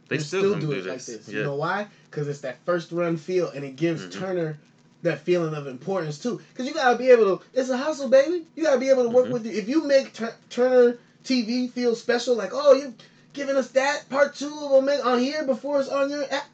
They 0.09 0.17
they're 0.17 0.25
still, 0.25 0.55
do 0.55 0.59
do 0.59 0.71
it 0.73 0.83
this. 0.83 0.85
like 0.87 1.05
this. 1.05 1.29
Yeah. 1.29 1.37
You 1.37 1.43
know 1.45 1.55
why? 1.55 1.87
Because 2.09 2.27
it's 2.27 2.41
that 2.41 2.57
first 2.65 2.91
run 2.91 3.15
feel, 3.15 3.47
and 3.51 3.63
it 3.63 3.77
gives 3.77 4.03
Mhm. 4.07 4.11
Turner 4.11 4.57
that 5.03 5.21
feeling 5.21 5.53
of 5.53 5.67
importance 5.67 6.19
too. 6.19 6.41
Because 6.51 6.67
you 6.67 6.73
gotta 6.73 6.97
be 6.97 7.09
able 7.11 7.37
to. 7.37 7.43
It's 7.53 7.69
a 7.69 7.77
hustle, 7.77 8.09
baby. 8.09 8.45
You 8.57 8.63
gotta 8.65 8.77
be 8.79 8.89
able 8.89 9.03
to 9.03 9.09
work 9.09 9.27
Mhm. 9.27 9.31
with. 9.31 9.45
You. 9.45 9.53
If 9.53 9.69
you 9.69 9.85
make 9.87 10.11
Tur- 10.11 10.35
Turner 10.49 10.97
TV 11.23 11.69
feel 11.69 11.95
special, 11.95 12.35
like 12.35 12.51
oh 12.53 12.73
you 12.73 12.93
giving 13.31 13.55
us 13.55 13.69
that 13.69 14.09
part 14.09 14.35
two 14.35 14.53
of 14.65 14.71
a 14.73 14.81
minute 14.81 15.05
on 15.05 15.17
here 15.19 15.45
before 15.45 15.79
it's 15.79 15.87
on 15.87 16.09
your 16.09 16.25
app. 16.29 16.49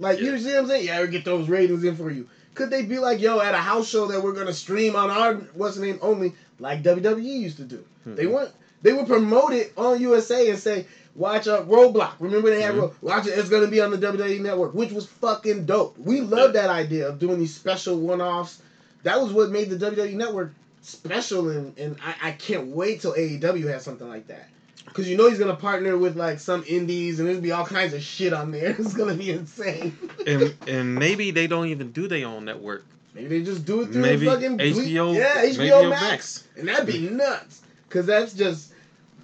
You. 0.00 0.04
Like 0.06 0.18
you 0.20 0.32
Yeah. 0.32 0.38
see 0.38 0.44
what 0.54 0.58
I'm 0.58 0.66
saying? 0.68 0.86
Yeah, 0.86 1.00
we 1.02 1.08
get 1.08 1.24
those 1.24 1.48
ratings 1.48 1.84
in 1.84 1.96
for 1.96 2.10
you. 2.10 2.26
Could 2.54 2.70
they 2.70 2.82
be 2.82 2.98
like, 2.98 3.20
yo, 3.20 3.38
at 3.40 3.54
a 3.54 3.58
house 3.58 3.88
show 3.88 4.06
that 4.08 4.22
we're 4.22 4.32
gonna 4.32 4.52
stream 4.52 4.96
on 4.96 5.10
our 5.10 5.34
what's 5.54 5.76
the 5.76 5.86
name 5.86 5.98
only, 6.02 6.34
like 6.58 6.82
WWE 6.82 7.22
used 7.22 7.58
to 7.58 7.64
do? 7.64 7.84
They 8.06 8.24
Mhm. 8.24 8.32
weren't. 8.32 8.50
They 8.82 8.92
would 8.92 9.06
promote 9.06 9.52
it 9.52 9.72
on 9.76 10.00
USA 10.00 10.48
and 10.48 10.58
say, 10.58 10.86
"Watch 11.14 11.46
a 11.46 11.64
Roadblock." 11.68 12.12
Remember 12.18 12.48
they 12.50 12.62
had. 12.62 12.76
Ro- 12.76 12.94
watch 13.02 13.26
it. 13.26 13.38
It's 13.38 13.50
gonna 13.50 13.66
be 13.66 13.80
on 13.80 13.90
the 13.90 13.98
WWE 13.98 14.38
Network, 14.40 14.74
which 14.74 14.90
was 14.90 15.04
fucking 15.06 15.66
dope. 15.66 15.96
We 15.98 16.22
love 16.22 16.54
that 16.54 16.70
idea 16.70 17.08
of 17.08 17.18
doing 17.18 17.38
these 17.38 17.54
special 17.54 17.98
one-offs. 17.98 18.58
That 19.02 19.20
was 19.22 19.32
what 19.32 19.50
made 19.50 19.68
the 19.70 19.76
WWE 19.76 20.14
Network 20.14 20.52
special, 20.82 21.50
and 21.50 21.76
and 21.78 21.96
I, 22.04 22.28
I 22.28 22.32
can't 22.32 22.68
wait 22.68 23.02
till 23.02 23.12
AEW 23.14 23.66
has 23.68 23.84
something 23.84 24.08
like 24.08 24.26
that. 24.28 24.48
Cause 24.92 25.06
you 25.06 25.16
know 25.16 25.28
he's 25.28 25.38
gonna 25.38 25.54
partner 25.56 25.96
with 25.96 26.16
like 26.16 26.40
some 26.40 26.64
indies 26.66 27.20
and 27.20 27.28
there's 27.28 27.38
be 27.40 27.52
all 27.52 27.64
kinds 27.66 27.92
of 27.94 28.02
shit 28.02 28.32
on 28.32 28.50
there. 28.50 28.70
It's 28.78 28.94
gonna 28.94 29.14
be 29.14 29.30
insane. 29.30 29.96
and 30.26 30.54
and 30.66 30.94
maybe 30.94 31.30
they 31.30 31.46
don't 31.46 31.66
even 31.68 31.92
do 31.92 32.08
their 32.08 32.26
own 32.26 32.44
network. 32.44 32.84
Maybe 33.14 33.28
they 33.40 33.44
just 33.44 33.64
do 33.64 33.82
it 33.82 33.86
through 33.92 34.02
Maybe 34.02 34.26
fucking 34.26 34.56
ble- 34.56 34.64
HBO. 34.66 35.14
Yeah, 35.14 35.44
HBO 35.44 35.90
Max. 35.90 36.00
Max. 36.02 36.44
And 36.56 36.68
that'd 36.68 36.86
be 36.86 37.08
nuts. 37.10 37.62
Cause 37.88 38.06
that's 38.06 38.32
just 38.34 38.72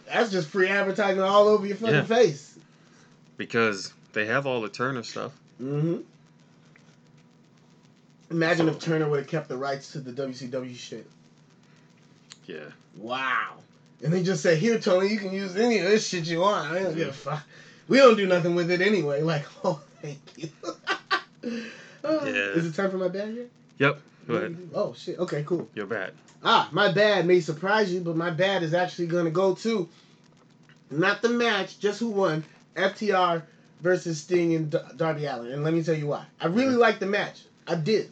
that's 0.06 0.30
just 0.30 0.48
free 0.48 0.68
advertising 0.68 1.20
all 1.22 1.48
over 1.48 1.66
your 1.66 1.76
fucking 1.76 1.94
Yeah. 1.94 2.04
face. 2.04 2.58
because 3.36 3.92
they 4.12 4.26
have 4.26 4.46
all 4.46 4.60
the 4.60 4.68
Turner 4.68 5.02
stuff. 5.02 5.32
Mm-hmm. 5.62 5.98
Imagine 8.30 8.68
if 8.68 8.78
Turner 8.80 9.08
would 9.08 9.20
have 9.20 9.28
kept 9.28 9.48
the 9.48 9.56
rights 9.56 9.92
to 9.92 10.00
the 10.00 10.10
WCW 10.12 10.74
shit. 10.76 11.06
Yeah. 12.46 12.64
Wow. 12.96 13.54
And 14.02 14.12
they 14.12 14.22
just 14.22 14.42
said, 14.42 14.58
here, 14.58 14.78
Tony, 14.78 15.08
you 15.08 15.18
can 15.18 15.32
use 15.32 15.56
any 15.56 15.78
of 15.78 15.84
this 15.84 16.06
shit 16.06 16.26
you 16.26 16.40
want. 16.40 16.70
I 16.70 16.82
don't 16.82 16.94
give 16.96 17.08
a 17.08 17.12
fuck. 17.12 17.42
We 17.88 17.98
don't 17.98 18.16
do 18.16 18.26
nothing 18.26 18.54
with 18.54 18.70
it 18.70 18.80
anyway. 18.80 19.22
Like, 19.22 19.44
oh, 19.64 19.80
thank 20.02 20.18
you. 20.36 20.48
Oh, 22.08 22.24
Yeah. 22.24 22.52
Is 22.52 22.66
it 22.66 22.74
time 22.74 22.90
for 22.90 22.98
my 22.98 23.08
bad 23.08 23.34
yet? 23.34 23.46
Yep. 23.78 24.00
Go 24.28 24.34
ahead. 24.34 24.56
Oh, 24.74 24.92
shit. 24.94 25.18
Okay, 25.18 25.42
cool. 25.44 25.68
You're 25.74 25.86
bad. 25.86 26.12
Ah, 26.42 26.68
my 26.72 26.92
bad 26.92 27.26
may 27.26 27.40
surprise 27.40 27.92
you, 27.92 28.00
but 28.00 28.14
my 28.16 28.30
bad 28.30 28.62
is 28.62 28.74
actually 28.74 29.06
going 29.08 29.24
to 29.24 29.30
go 29.32 29.54
to 29.56 29.88
not 30.90 31.22
the 31.22 31.28
match, 31.28 31.78
just 31.80 31.98
who 31.98 32.08
won 32.10 32.44
FTR 32.76 33.42
versus 33.80 34.20
Sting 34.20 34.54
and 34.54 34.70
D- 34.70 34.78
Darby 34.96 35.26
Allin. 35.26 35.50
And 35.52 35.64
let 35.64 35.74
me 35.74 35.82
tell 35.82 35.94
you 35.96 36.06
why. 36.06 36.24
I 36.40 36.46
really 36.46 36.74
Mhm. 36.74 36.78
liked 36.78 37.00
the 37.00 37.06
match. 37.06 37.42
I 37.66 37.74
did. 37.74 38.10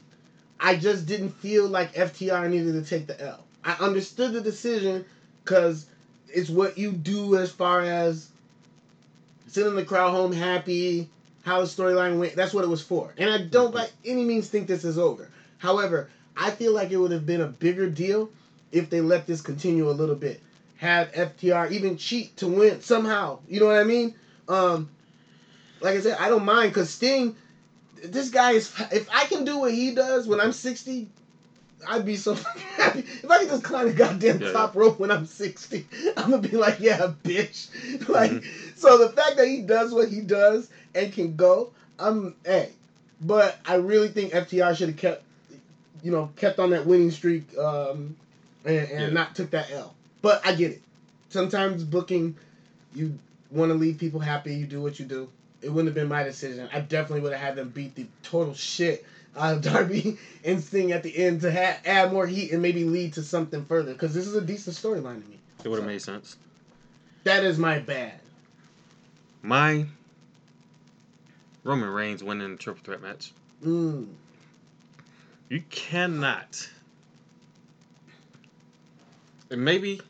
I 0.58 0.74
just 0.76 1.06
didn't 1.06 1.30
feel 1.30 1.68
like 1.68 1.94
FTR 1.94 2.48
needed 2.48 2.72
to 2.72 2.82
take 2.88 3.06
the 3.06 3.20
L. 3.20 3.44
I 3.64 3.74
understood 3.74 4.32
the 4.32 4.40
decision 4.40 5.04
because 5.44 5.86
it's 6.28 6.50
what 6.50 6.78
you 6.78 6.92
do 6.92 7.36
as 7.36 7.50
far 7.50 7.82
as 7.82 8.28
sending 9.46 9.76
the 9.76 9.84
crowd 9.84 10.10
home 10.10 10.32
happy, 10.32 11.08
how 11.44 11.60
the 11.60 11.66
storyline 11.66 12.18
went. 12.18 12.34
That's 12.34 12.54
what 12.54 12.64
it 12.64 12.68
was 12.68 12.82
for. 12.82 13.12
And 13.18 13.30
I 13.30 13.38
don't 13.38 13.72
by 13.72 13.88
any 14.04 14.24
means 14.24 14.48
think 14.48 14.66
this 14.66 14.84
is 14.84 14.98
over. 14.98 15.30
However, 15.58 16.10
I 16.36 16.50
feel 16.50 16.72
like 16.72 16.90
it 16.90 16.96
would 16.96 17.12
have 17.12 17.26
been 17.26 17.42
a 17.42 17.46
bigger 17.46 17.88
deal 17.88 18.30
if 18.72 18.90
they 18.90 19.00
let 19.00 19.26
this 19.26 19.40
continue 19.40 19.88
a 19.88 19.92
little 19.92 20.16
bit. 20.16 20.40
Have 20.78 21.12
FTR 21.12 21.70
even 21.70 21.96
cheat 21.96 22.36
to 22.38 22.48
win 22.48 22.80
somehow. 22.80 23.38
You 23.48 23.60
know 23.60 23.66
what 23.66 23.78
I 23.78 23.84
mean? 23.84 24.14
Um, 24.48 24.90
like 25.80 25.96
I 25.96 26.00
said, 26.00 26.18
I 26.18 26.28
don't 26.28 26.44
mind 26.44 26.72
because 26.72 26.90
Sting, 26.90 27.36
this 28.02 28.30
guy 28.30 28.52
is. 28.52 28.74
If 28.92 29.08
I 29.10 29.24
can 29.26 29.44
do 29.44 29.60
what 29.60 29.72
he 29.72 29.94
does 29.94 30.26
when 30.26 30.40
I'm 30.40 30.52
60, 30.52 31.08
I'd 31.88 32.04
be 32.04 32.16
so 32.16 32.34
happy. 32.76 33.00
If 33.00 33.30
I 33.30 33.38
could 33.38 33.48
just 33.48 33.64
climb 33.64 33.86
the 33.86 33.92
goddamn 33.94 34.40
Yeah, 34.40 34.52
top 34.52 34.74
rope 34.76 34.98
when 34.98 35.10
I'm 35.10 35.26
60, 35.26 35.86
I'm 36.16 36.30
gonna 36.30 36.46
be 36.46 36.56
like, 36.56 36.80
yeah, 36.80 37.12
bitch. 37.22 37.68
like, 38.08 38.44
so 38.76 38.98
the 38.98 39.08
fact 39.08 39.36
that 39.36 39.46
he 39.46 39.60
does 39.62 39.92
what 39.92 40.08
he 40.08 40.20
does 40.20 40.68
and 40.94 41.12
can 41.12 41.36
go, 41.36 41.70
I'm, 41.98 42.34
hey. 42.44 42.70
But 43.20 43.56
I 43.64 43.76
really 43.76 44.08
think 44.08 44.32
FTR 44.32 44.76
should 44.76 44.88
have 44.88 44.96
kept, 44.98 45.22
you 46.02 46.10
know, 46.10 46.30
kept 46.36 46.58
on 46.58 46.70
that 46.70 46.84
winning 46.84 47.10
streak 47.10 47.56
um, 47.56 48.16
and, 48.64 48.76
and 48.88 49.00
Yeah. 49.00 49.08
not 49.08 49.34
took 49.34 49.50
that 49.50 49.70
L. 49.70 49.94
But 50.20 50.40
I 50.44 50.52
get 50.54 50.72
it. 50.72 50.80
Sometimes 51.30 51.84
booking, 51.84 52.36
you 52.94 53.18
want 53.50 53.70
to 53.70 53.74
leave 53.74 53.98
people 53.98 54.20
happy, 54.20 54.54
you 54.54 54.66
do 54.66 54.80
what 54.80 54.98
you 54.98 55.04
do. 55.06 55.28
It 55.62 55.70
wouldn't 55.70 55.86
have 55.88 55.94
been 55.94 56.08
my 56.08 56.22
decision. 56.22 56.68
I 56.72 56.80
definitely 56.80 57.20
would 57.20 57.32
have 57.32 57.40
had 57.40 57.56
them 57.56 57.68
beat 57.70 57.94
the 57.94 58.06
total 58.22 58.52
shit 58.54 59.04
out 59.36 59.56
of 59.56 59.62
Darby 59.72 60.18
and 60.44 60.62
Sting 60.62 60.92
at 60.92 61.02
the 61.02 61.16
end 61.16 61.42
to 61.42 61.52
ha- 61.52 61.78
add 61.84 62.12
more 62.12 62.26
heat 62.26 62.52
and 62.52 62.62
maybe 62.62 62.84
lead 62.84 63.14
to 63.14 63.22
something 63.22 63.64
further. 63.64 63.92
Because 63.92 64.14
this 64.14 64.26
is 64.26 64.34
a 64.34 64.40
decent 64.40 64.76
storyline 64.76 65.22
to 65.22 65.28
me. 65.28 65.38
It 65.64 65.68
would 65.68 65.78
have 65.78 65.86
made 65.86 66.02
sense. 66.02 66.36
That 67.24 67.44
is 67.44 67.58
my 67.58 67.78
bad. 67.78 68.20
My 69.42 69.86
Roman 71.62 71.88
Reigns 71.88 72.22
winning 72.22 72.52
the 72.52 72.56
triple 72.56 72.82
threat 72.84 73.02
match. 73.02 73.32
Mm. 73.64 74.08
You 75.48 75.62
cannot. 75.70 76.68
And 79.50 79.64
maybe 79.64 80.00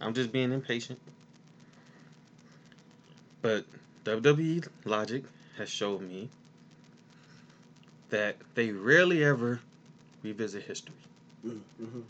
I'm 0.00 0.14
just 0.14 0.32
being 0.32 0.52
impatient. 0.52 0.98
But 3.40 3.64
WWE 4.04 4.66
logic 4.84 5.24
has 5.56 5.68
showed 5.68 6.02
me 6.02 6.28
that 8.14 8.36
they 8.54 8.70
rarely 8.70 9.24
ever 9.24 9.58
revisit 10.22 10.62
history. 10.62 10.94
Mm, 11.44 11.58
mhm. 11.82 12.02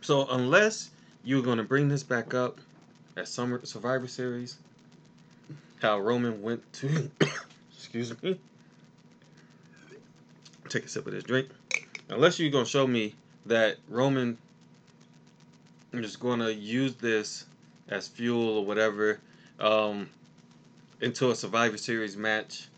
So 0.00 0.26
unless 0.30 0.88
you're 1.22 1.42
going 1.42 1.58
to 1.58 1.64
bring 1.64 1.90
this 1.90 2.02
back 2.02 2.32
up 2.32 2.58
at 3.18 3.28
Summer 3.28 3.60
Survivor 3.66 4.08
Series, 4.08 4.56
how 5.82 6.00
Roman 6.00 6.40
went 6.40 6.62
to, 6.74 7.10
excuse 7.76 8.10
me, 8.22 8.40
take 10.70 10.86
a 10.86 10.88
sip 10.88 11.06
of 11.06 11.12
this 11.12 11.22
drink. 11.22 11.50
Unless 12.08 12.38
you're 12.38 12.50
going 12.50 12.64
to 12.64 12.70
show 12.70 12.86
me 12.86 13.14
that 13.44 13.76
Roman 13.86 14.38
is 15.92 16.16
going 16.16 16.40
to 16.40 16.54
use 16.54 16.94
this 16.94 17.44
as 17.90 18.08
fuel 18.08 18.60
or 18.60 18.64
whatever 18.64 19.20
um, 19.60 20.08
into 21.02 21.30
a 21.30 21.34
Survivor 21.34 21.76
Series 21.76 22.16
match 22.16 22.68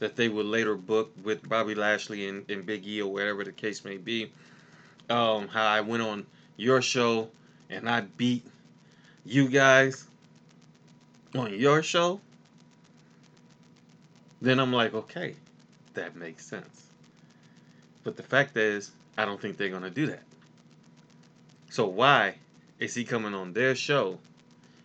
that 0.00 0.16
they 0.16 0.28
would 0.28 0.46
later 0.46 0.74
book 0.74 1.12
with 1.22 1.48
Bobby 1.48 1.74
Lashley 1.74 2.28
and, 2.28 2.50
and 2.50 2.66
Big 2.66 2.86
E 2.86 3.00
or 3.00 3.12
whatever 3.12 3.44
the 3.44 3.52
case 3.52 3.84
may 3.84 3.98
be. 3.98 4.32
Um, 5.08 5.46
how 5.48 5.66
I 5.66 5.82
went 5.82 6.02
on 6.02 6.26
your 6.56 6.82
show 6.82 7.28
and 7.68 7.88
I 7.88 8.00
beat 8.00 8.44
you 9.24 9.48
guys 9.48 10.06
on 11.34 11.54
your 11.54 11.82
show, 11.82 12.20
then 14.40 14.58
I'm 14.58 14.72
like, 14.72 14.94
okay, 14.94 15.36
that 15.94 16.16
makes 16.16 16.46
sense. 16.46 16.86
But 18.02 18.16
the 18.16 18.22
fact 18.22 18.56
is, 18.56 18.90
I 19.18 19.24
don't 19.24 19.40
think 19.40 19.56
they're 19.56 19.68
going 19.68 19.82
to 19.82 19.90
do 19.90 20.06
that. 20.06 20.22
So 21.68 21.86
why 21.86 22.36
is 22.78 22.94
he 22.94 23.04
coming 23.04 23.34
on 23.34 23.52
their 23.52 23.74
show 23.74 24.18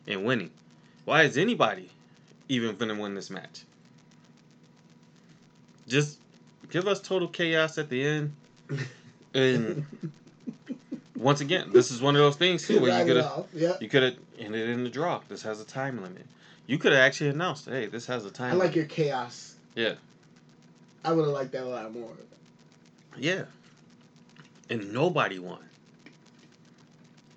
and 0.07 0.25
winning? 0.25 0.51
Why 1.05 1.23
is 1.23 1.37
anybody 1.37 1.89
even 2.49 2.75
going 2.75 2.93
to 2.93 3.01
win 3.01 3.15
this 3.15 3.29
match? 3.29 3.63
Just 5.87 6.19
give 6.69 6.87
us 6.87 6.99
total 7.01 7.27
chaos 7.27 7.77
at 7.77 7.89
the 7.89 8.05
end. 8.05 8.35
And 9.33 9.85
once 11.15 11.41
again, 11.41 11.71
this 11.73 11.91
is 11.91 12.01
one 12.01 12.15
of 12.15 12.21
those 12.21 12.35
things 12.35 12.65
too 12.65 12.79
where 12.79 12.99
you 12.99 13.05
could 13.05 13.23
have. 13.23 13.45
Yep. 13.53 13.81
you 13.81 13.89
could 13.89 14.03
have 14.03 14.15
ended 14.39 14.69
in 14.69 14.83
the 14.83 14.89
draw. 14.89 15.21
This 15.27 15.41
has 15.43 15.59
a 15.59 15.65
time 15.65 16.01
limit. 16.01 16.25
You 16.67 16.77
could 16.77 16.93
have 16.93 17.01
actually 17.01 17.29
announced, 17.29 17.65
hey, 17.65 17.85
this 17.85 18.05
has 18.07 18.25
a 18.25 18.31
time 18.31 18.53
I 18.53 18.55
like 18.55 18.59
limit. 18.59 18.75
your 18.75 18.85
chaos. 18.85 19.55
Yeah. 19.75 19.93
I 21.03 21.11
would 21.11 21.25
have 21.25 21.33
liked 21.33 21.51
that 21.51 21.63
a 21.63 21.69
lot 21.69 21.93
more. 21.93 22.11
Yeah. 23.17 23.43
And 24.69 24.91
nobody 24.91 25.37
won. 25.37 25.59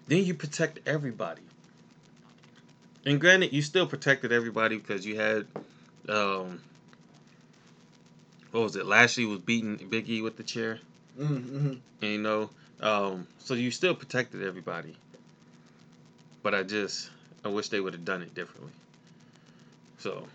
Then 0.06 0.24
you 0.24 0.32
protect 0.32 0.88
everybody. 0.88 1.42
And 3.04 3.20
granted, 3.20 3.52
you 3.52 3.60
still 3.60 3.86
protected 3.86 4.32
everybody 4.32 4.78
because 4.78 5.04
you 5.04 5.16
had, 5.16 5.46
um, 6.08 6.60
what 8.52 8.62
was 8.62 8.76
it? 8.76 8.86
Lashley 8.86 9.26
was 9.26 9.40
beating 9.40 9.76
Big 9.76 10.08
E 10.08 10.22
with 10.22 10.36
the 10.36 10.42
chair. 10.42 10.78
Mm-hmm. 11.18 11.74
And, 12.02 12.12
you 12.12 12.18
know, 12.18 12.50
um, 12.80 13.26
so 13.38 13.54
you 13.54 13.70
still 13.70 13.94
protected 13.94 14.42
everybody. 14.42 14.96
But 16.42 16.54
I 16.54 16.62
just, 16.62 17.10
I 17.44 17.48
wish 17.48 17.68
they 17.68 17.80
would 17.80 17.92
have 17.92 18.04
done 18.04 18.22
it 18.22 18.34
differently. 18.34 18.72
So, 19.98 20.26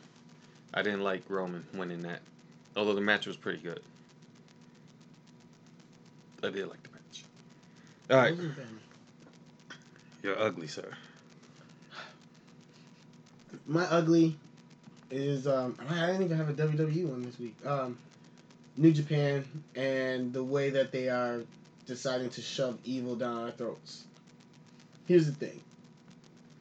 I 0.74 0.82
didn't 0.82 1.02
like 1.02 1.24
Roman 1.30 1.66
winning 1.74 2.02
that. 2.04 2.20
Although 2.76 2.96
the 2.96 3.02
match 3.02 3.26
was 3.26 3.38
pretty 3.38 3.60
good. 3.60 3.82
I 6.44 6.50
did 6.50 6.68
like 6.68 6.84
the 6.84 6.90
match. 6.90 7.24
All 8.12 8.18
right, 8.18 8.36
you're 10.22 10.38
ugly, 10.38 10.68
sir. 10.68 10.90
My 13.66 13.86
ugly 13.86 14.36
is 15.14 15.48
um 15.48 15.78
I 15.90 16.08
didn't 16.08 16.24
even 16.24 16.38
have 16.38 16.50
a 16.50 16.54
WWE 16.54 17.06
one 17.06 17.22
this 17.22 17.40
week. 17.40 17.56
Um 17.66 17.98
New 18.76 18.92
Japan 18.92 19.46
and 19.76 20.34
the 20.34 20.44
way 20.44 20.72
that 20.72 20.92
they 20.92 21.08
are 21.08 21.42
deciding 21.86 22.32
to 22.32 22.42
shove 22.42 22.80
evil 22.84 23.16
down 23.16 23.44
our 23.44 23.52
throats. 23.52 24.06
Here's 25.06 25.28
the 25.28 25.34
thing. 25.34 25.62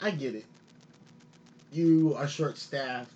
I 0.00 0.10
get 0.10 0.34
it. 0.34 0.44
You 1.72 2.14
are 2.18 2.28
short 2.28 2.58
staffed. 2.58 3.12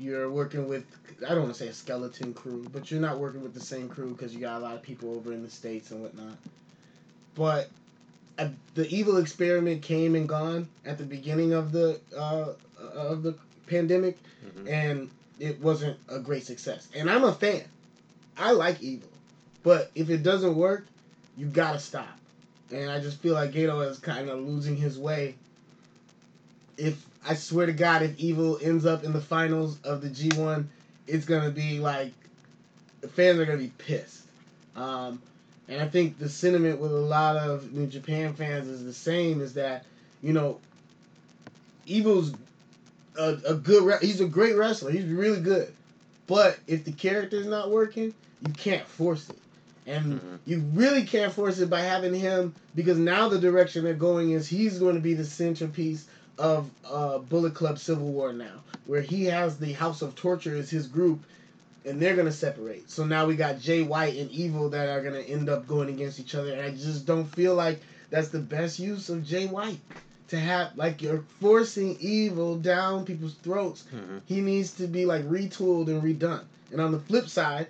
You're 0.00 0.30
working 0.30 0.68
with 0.68 0.84
I 1.24 1.30
don't 1.30 1.42
want 1.42 1.54
to 1.54 1.58
say 1.58 1.68
a 1.68 1.72
skeleton 1.72 2.34
crew, 2.34 2.66
but 2.72 2.90
you're 2.90 3.00
not 3.00 3.18
working 3.18 3.42
with 3.42 3.54
the 3.54 3.60
same 3.60 3.88
crew 3.88 4.10
because 4.10 4.34
you 4.34 4.40
got 4.40 4.60
a 4.60 4.64
lot 4.64 4.74
of 4.74 4.82
people 4.82 5.14
over 5.14 5.32
in 5.32 5.42
the 5.42 5.50
states 5.50 5.92
and 5.92 6.02
whatnot. 6.02 6.36
But 7.36 7.70
uh, 8.38 8.48
the 8.74 8.88
evil 8.88 9.18
experiment 9.18 9.82
came 9.82 10.14
and 10.16 10.28
gone 10.28 10.68
at 10.84 10.98
the 10.98 11.04
beginning 11.04 11.52
of 11.52 11.70
the 11.70 12.00
uh, 12.16 12.54
of 12.94 13.22
the 13.22 13.34
pandemic, 13.68 14.18
Mhm. 14.44 14.68
and 14.68 15.10
it 15.38 15.60
wasn't 15.60 15.96
a 16.08 16.18
great 16.18 16.44
success. 16.44 16.88
And 16.94 17.10
I'm 17.10 17.24
a 17.24 17.32
fan. 17.32 17.62
I 18.36 18.52
like 18.52 18.82
evil, 18.82 19.08
but 19.62 19.90
if 19.94 20.10
it 20.10 20.22
doesn't 20.22 20.56
work, 20.56 20.86
you 21.36 21.46
gotta 21.46 21.78
stop. 21.78 22.18
And 22.70 22.90
I 22.90 23.00
just 23.00 23.18
feel 23.18 23.34
like 23.34 23.52
Gedo 23.52 23.88
is 23.88 23.98
kind 23.98 24.28
of 24.28 24.40
losing 24.40 24.76
his 24.76 24.98
way. 24.98 25.34
If 26.76 27.04
I 27.26 27.34
swear 27.34 27.66
to 27.66 27.72
God, 27.72 28.02
if 28.02 28.18
evil 28.18 28.58
ends 28.62 28.86
up 28.86 29.04
in 29.04 29.12
the 29.12 29.20
finals 29.20 29.78
of 29.82 30.02
the 30.02 30.08
G1, 30.08 30.66
it's 31.06 31.24
gonna 31.24 31.50
be 31.50 31.78
like 31.80 32.12
the 33.00 33.08
fans 33.08 33.38
are 33.38 33.46
gonna 33.46 33.58
be 33.58 33.72
pissed. 33.78 34.22
Um, 34.76 35.20
and 35.68 35.80
I 35.80 35.88
think 35.88 36.18
the 36.18 36.28
sentiment 36.28 36.78
with 36.80 36.92
a 36.92 36.96
lot 36.96 37.36
of 37.36 37.72
New 37.72 37.86
Japan 37.86 38.34
fans 38.34 38.68
is 38.68 38.84
the 38.84 38.92
same: 38.92 39.40
is 39.40 39.54
that 39.54 39.84
you 40.22 40.32
know, 40.32 40.58
Evil's 41.86 42.32
a, 43.18 43.36
a 43.48 43.54
good. 43.54 43.84
Re- 43.84 43.98
he's 44.00 44.20
a 44.20 44.26
great 44.26 44.56
wrestler. 44.56 44.90
He's 44.90 45.04
really 45.04 45.40
good. 45.40 45.72
But 46.26 46.58
if 46.66 46.84
the 46.84 46.92
character's 46.92 47.46
not 47.46 47.70
working, 47.70 48.14
you 48.46 48.52
can't 48.54 48.86
force 48.86 49.28
it. 49.28 49.38
And 49.86 50.20
Mhm. 50.20 50.38
you 50.46 50.60
really 50.74 51.04
can't 51.04 51.32
force 51.32 51.58
it 51.60 51.70
by 51.70 51.80
having 51.80 52.14
him 52.14 52.54
because 52.74 52.98
now 52.98 53.28
the 53.30 53.38
direction 53.38 53.84
they're 53.84 53.94
going 53.94 54.32
is 54.32 54.46
he's 54.46 54.78
going 54.78 54.94
to 54.96 55.00
be 55.00 55.14
the 55.14 55.24
centerpiece 55.24 56.06
of 56.38 56.70
uh, 56.88 57.18
Bullet 57.18 57.54
Club 57.54 57.78
Civil 57.78 58.06
War 58.12 58.32
now, 58.32 58.62
where 58.86 59.00
he 59.00 59.24
has 59.24 59.56
the 59.58 59.72
House 59.72 60.02
of 60.02 60.14
Torture 60.14 60.54
as 60.56 60.68
his 60.70 60.86
group, 60.86 61.20
and 61.84 62.00
they're 62.00 62.14
gonna 62.14 62.30
separate. 62.30 62.88
So 62.90 63.04
now 63.06 63.26
we 63.26 63.34
got 63.34 63.58
Jay 63.60 63.82
White 63.82 64.16
and 64.18 64.30
Evil 64.30 64.68
that 64.68 64.88
are 64.88 65.02
gonna 65.02 65.18
end 65.20 65.48
up 65.48 65.66
going 65.66 65.88
against 65.88 66.20
each 66.20 66.34
other, 66.36 66.52
and 66.52 66.60
I 66.60 66.70
just 66.70 67.06
don't 67.06 67.24
feel 67.24 67.54
like 67.54 67.80
that's 68.10 68.28
the 68.28 68.38
best 68.38 68.78
use 68.78 69.08
of 69.08 69.24
Jay 69.24 69.46
White 69.46 69.80
to 70.28 70.38
have 70.38 70.76
like 70.76 71.02
you're 71.02 71.24
forcing 71.40 71.96
Evil 72.00 72.56
down 72.56 73.04
people's 73.04 73.34
throats. 73.42 73.84
Mhm. 73.94 74.20
He 74.26 74.40
needs 74.40 74.72
to 74.72 74.86
be 74.86 75.06
like 75.06 75.24
retooled 75.28 75.88
and 75.88 76.02
redone. 76.02 76.44
And 76.70 76.80
on 76.80 76.92
the 76.92 77.00
flip 77.00 77.28
side, 77.28 77.68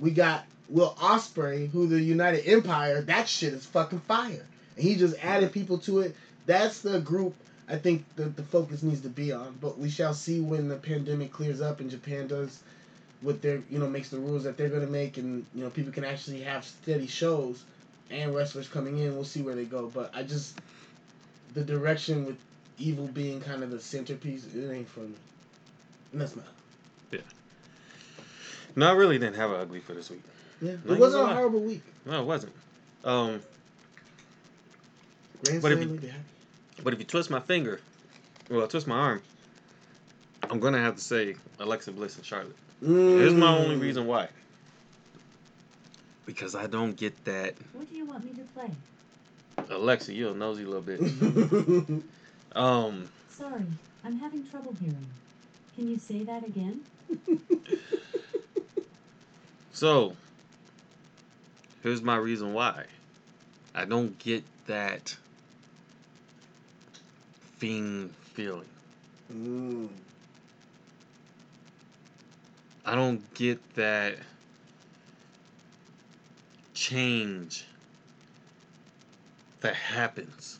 we 0.00 0.10
got 0.10 0.44
Will 0.68 0.94
Ospreay, 0.98 1.70
who 1.70 1.86
the 1.86 2.00
United 2.00 2.46
Empire. 2.46 3.02
That 3.02 3.28
shit 3.28 3.52
is 3.52 3.64
fucking 3.66 4.00
fire, 4.00 4.44
and 4.76 4.84
he 4.84 4.96
just 4.96 5.14
added 5.22 5.52
people 5.52 5.78
to 5.78 6.00
it. 6.00 6.16
That's 6.46 6.80
the 6.80 7.00
group 7.00 7.34
I 7.68 7.76
think 7.76 8.04
the, 8.14 8.24
the 8.26 8.42
focus 8.44 8.82
needs 8.82 9.00
to 9.02 9.08
be 9.08 9.32
on. 9.32 9.56
But 9.60 9.78
we 9.78 9.90
shall 9.90 10.14
see 10.14 10.40
when 10.40 10.68
the 10.68 10.76
pandemic 10.76 11.32
clears 11.32 11.60
up 11.60 11.80
and 11.80 11.90
Japan 11.90 12.26
does 12.28 12.60
what 13.22 13.42
they're 13.42 13.62
you 13.70 13.78
know 13.78 13.88
makes 13.88 14.08
the 14.08 14.18
rules 14.18 14.44
that 14.44 14.56
they're 14.56 14.68
gonna 14.68 14.86
make, 14.86 15.18
and 15.18 15.44
you 15.54 15.62
know 15.64 15.70
people 15.70 15.92
can 15.92 16.04
actually 16.04 16.40
have 16.42 16.64
steady 16.64 17.06
shows 17.06 17.62
and 18.10 18.34
wrestlers 18.34 18.68
coming 18.68 18.98
in. 18.98 19.14
We'll 19.14 19.24
see 19.24 19.42
where 19.42 19.54
they 19.54 19.64
go, 19.64 19.90
but 19.92 20.10
I 20.14 20.22
just 20.22 20.58
the 21.56 21.64
direction 21.64 22.26
with 22.26 22.36
evil 22.78 23.06
being 23.08 23.40
kind 23.40 23.62
of 23.62 23.70
the 23.70 23.80
centerpiece, 23.80 24.46
it 24.54 24.70
ain't 24.70 24.86
for 24.88 25.00
me. 25.00 25.14
And 26.12 26.20
that's 26.20 26.36
not. 26.36 26.44
Yeah. 27.10 27.20
No, 28.76 28.88
I 28.90 28.92
really 28.92 29.18
didn't 29.18 29.36
have 29.36 29.50
an 29.50 29.60
ugly 29.60 29.80
for 29.80 29.94
this 29.94 30.10
week. 30.10 30.22
Yeah, 30.60 30.76
No, 30.84 30.92
it 30.94 31.00
wasn't 31.00 31.20
you're 31.20 31.24
a 31.24 31.26
right. 31.28 31.36
horrible 31.36 31.60
week. 31.60 31.82
No, 32.04 32.20
it 32.20 32.26
wasn't. 32.26 32.52
Um, 33.04 33.40
Grand 35.44 35.62
But 35.62 35.72
if 35.72 35.78
Slam 35.78 35.82
you- 35.82 35.92
week, 35.94 36.00
they 36.02 36.08
happy. 36.08 36.24
but 36.84 36.92
if 36.92 36.98
you 36.98 37.04
twist 37.06 37.30
my 37.30 37.40
finger, 37.40 37.80
well, 38.50 38.68
twist 38.68 38.86
my 38.86 38.96
arm, 38.96 39.22
I'm 40.50 40.60
gonna 40.60 40.78
have 40.80 40.96
to 40.96 41.00
say 41.02 41.36
Alexa 41.58 41.92
Bliss 41.92 42.16
and 42.16 42.24
Charlotte. 42.24 42.56
Here's 42.80 43.32
my 43.34 43.56
only 43.56 43.76
Mm. 43.76 43.80
reason 43.80 44.06
why. 44.06 44.28
Because 46.26 46.54
I 46.54 46.66
don't 46.66 46.96
get 46.96 47.24
that 47.24 47.54
What 47.72 47.88
do 47.90 47.96
you 47.96 48.04
want 48.04 48.24
me 48.24 48.32
to 48.32 48.42
play? 48.52 48.70
Alexa, 49.70 50.14
you're 50.14 50.32
a 50.32 50.34
nosy 50.34 50.64
little 50.64 50.82
bitch. 50.82 52.02
Um, 52.56 53.06
Sorry, 53.28 53.66
I'm 54.02 54.18
having 54.18 54.48
trouble 54.48 54.74
hearing. 54.80 55.06
Can 55.74 55.90
you 55.90 55.98
say 55.98 56.24
that 56.24 56.42
again? 56.42 56.80
so 59.74 60.16
here's 61.82 62.00
my 62.00 62.16
reason 62.16 62.54
why. 62.54 62.86
I 63.74 63.84
don't 63.84 64.18
get 64.18 64.42
that 64.68 65.14
fiend 67.58 68.14
feeling. 68.32 68.64
Mm. 69.30 69.88
I 72.86 72.94
don't 72.94 73.34
get 73.34 73.60
that 73.74 74.16
change 76.72 77.66
that 79.60 79.74
happens 79.74 80.58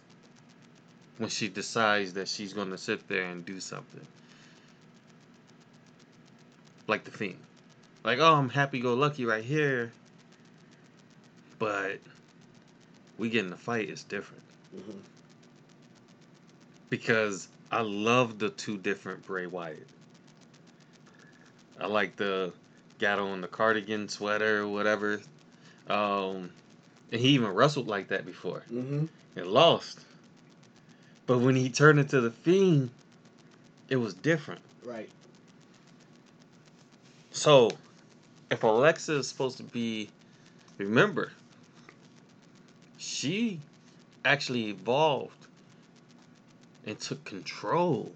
when 1.18 1.30
she 1.30 1.48
decides 1.48 2.12
that 2.14 2.28
she's 2.28 2.52
going 2.52 2.70
to 2.70 2.78
sit 2.78 3.06
there 3.08 3.24
and 3.24 3.44
do 3.44 3.60
something. 3.60 4.06
Like 6.86 7.04
the 7.04 7.10
Fiend. 7.10 7.38
Like, 8.04 8.18
oh, 8.20 8.34
I'm 8.34 8.48
happy 8.48 8.80
go 8.80 8.94
lucky 8.94 9.24
right 9.24 9.44
here. 9.44 9.92
But 11.58 11.98
we 13.18 13.30
get 13.30 13.44
in 13.44 13.50
the 13.50 13.56
fight, 13.56 13.88
it's 13.88 14.04
different. 14.04 14.42
Mhm. 14.76 15.00
Because 16.90 17.48
I 17.72 17.80
love 17.80 18.38
the 18.38 18.50
two 18.50 18.78
different 18.78 19.26
Bray 19.26 19.46
Wyatt. 19.46 19.86
I 21.80 21.86
like 21.86 22.16
the 22.16 22.52
got 22.98 23.18
on 23.18 23.40
the 23.40 23.48
cardigan 23.48 24.08
sweater 24.08 24.60
or 24.60 24.68
whatever. 24.68 25.20
Um, 25.88 26.50
and 27.12 27.20
he 27.20 27.28
even 27.28 27.50
wrestled 27.50 27.86
like 27.86 28.08
that 28.08 28.26
before 28.26 28.62
Mhm. 28.70 29.08
and 29.36 29.46
lost. 29.46 30.00
But 31.26 31.38
when 31.38 31.56
he 31.56 31.70
turned 31.70 31.98
into 31.98 32.20
the 32.20 32.30
Fiend, 32.30 32.90
it 33.88 33.96
was 33.96 34.14
different. 34.14 34.60
Right. 34.82 35.10
So, 37.32 37.70
if 38.50 38.62
Alexa 38.62 39.14
is 39.14 39.28
supposed 39.28 39.56
to 39.58 39.62
be, 39.64 40.10
remember, 40.78 41.32
she 42.96 43.60
actually 44.24 44.70
evolved 44.70 45.46
and 46.84 46.98
took 46.98 47.24
control. 47.24 48.12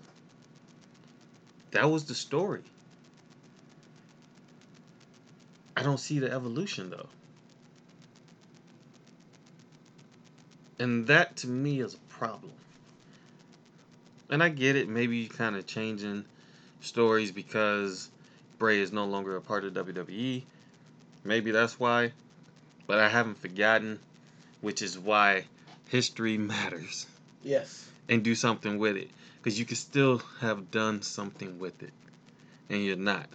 That 1.72 1.90
was 1.90 2.04
the 2.04 2.14
story. 2.14 2.62
I 5.76 5.82
don't 5.82 5.98
see 5.98 6.18
the 6.18 6.30
evolution 6.30 6.90
though. 6.90 7.08
And 10.80 11.06
that 11.08 11.36
to 11.36 11.46
me 11.46 11.80
is 11.80 11.92
a 11.92 11.98
problem. 12.08 12.52
And 14.30 14.42
I 14.42 14.48
get 14.48 14.76
it, 14.76 14.88
maybe 14.88 15.18
you 15.18 15.28
kind 15.28 15.54
of 15.54 15.66
changing 15.66 16.24
stories 16.80 17.30
because 17.30 18.08
Bray 18.58 18.80
is 18.80 18.90
no 18.90 19.04
longer 19.04 19.36
a 19.36 19.42
part 19.42 19.64
of 19.64 19.74
WWE. 19.74 20.42
Maybe 21.22 21.50
that's 21.50 21.78
why. 21.78 22.12
But 22.86 22.98
I 22.98 23.10
haven't 23.10 23.38
forgotten, 23.38 23.98
which 24.62 24.80
is 24.80 24.98
why 24.98 25.44
history 25.88 26.38
matters. 26.54 27.06
Yes. 27.42 27.86
And 28.08 28.24
do 28.24 28.34
something 28.34 28.78
with 28.78 28.96
it. 28.96 29.10
Because 29.36 29.58
you 29.58 29.66
could 29.66 29.76
still 29.76 30.22
have 30.40 30.70
done 30.70 31.02
something 31.02 31.58
with 31.58 31.82
it. 31.82 31.92
And 32.70 32.82
you're 32.82 32.96
not. 32.96 33.26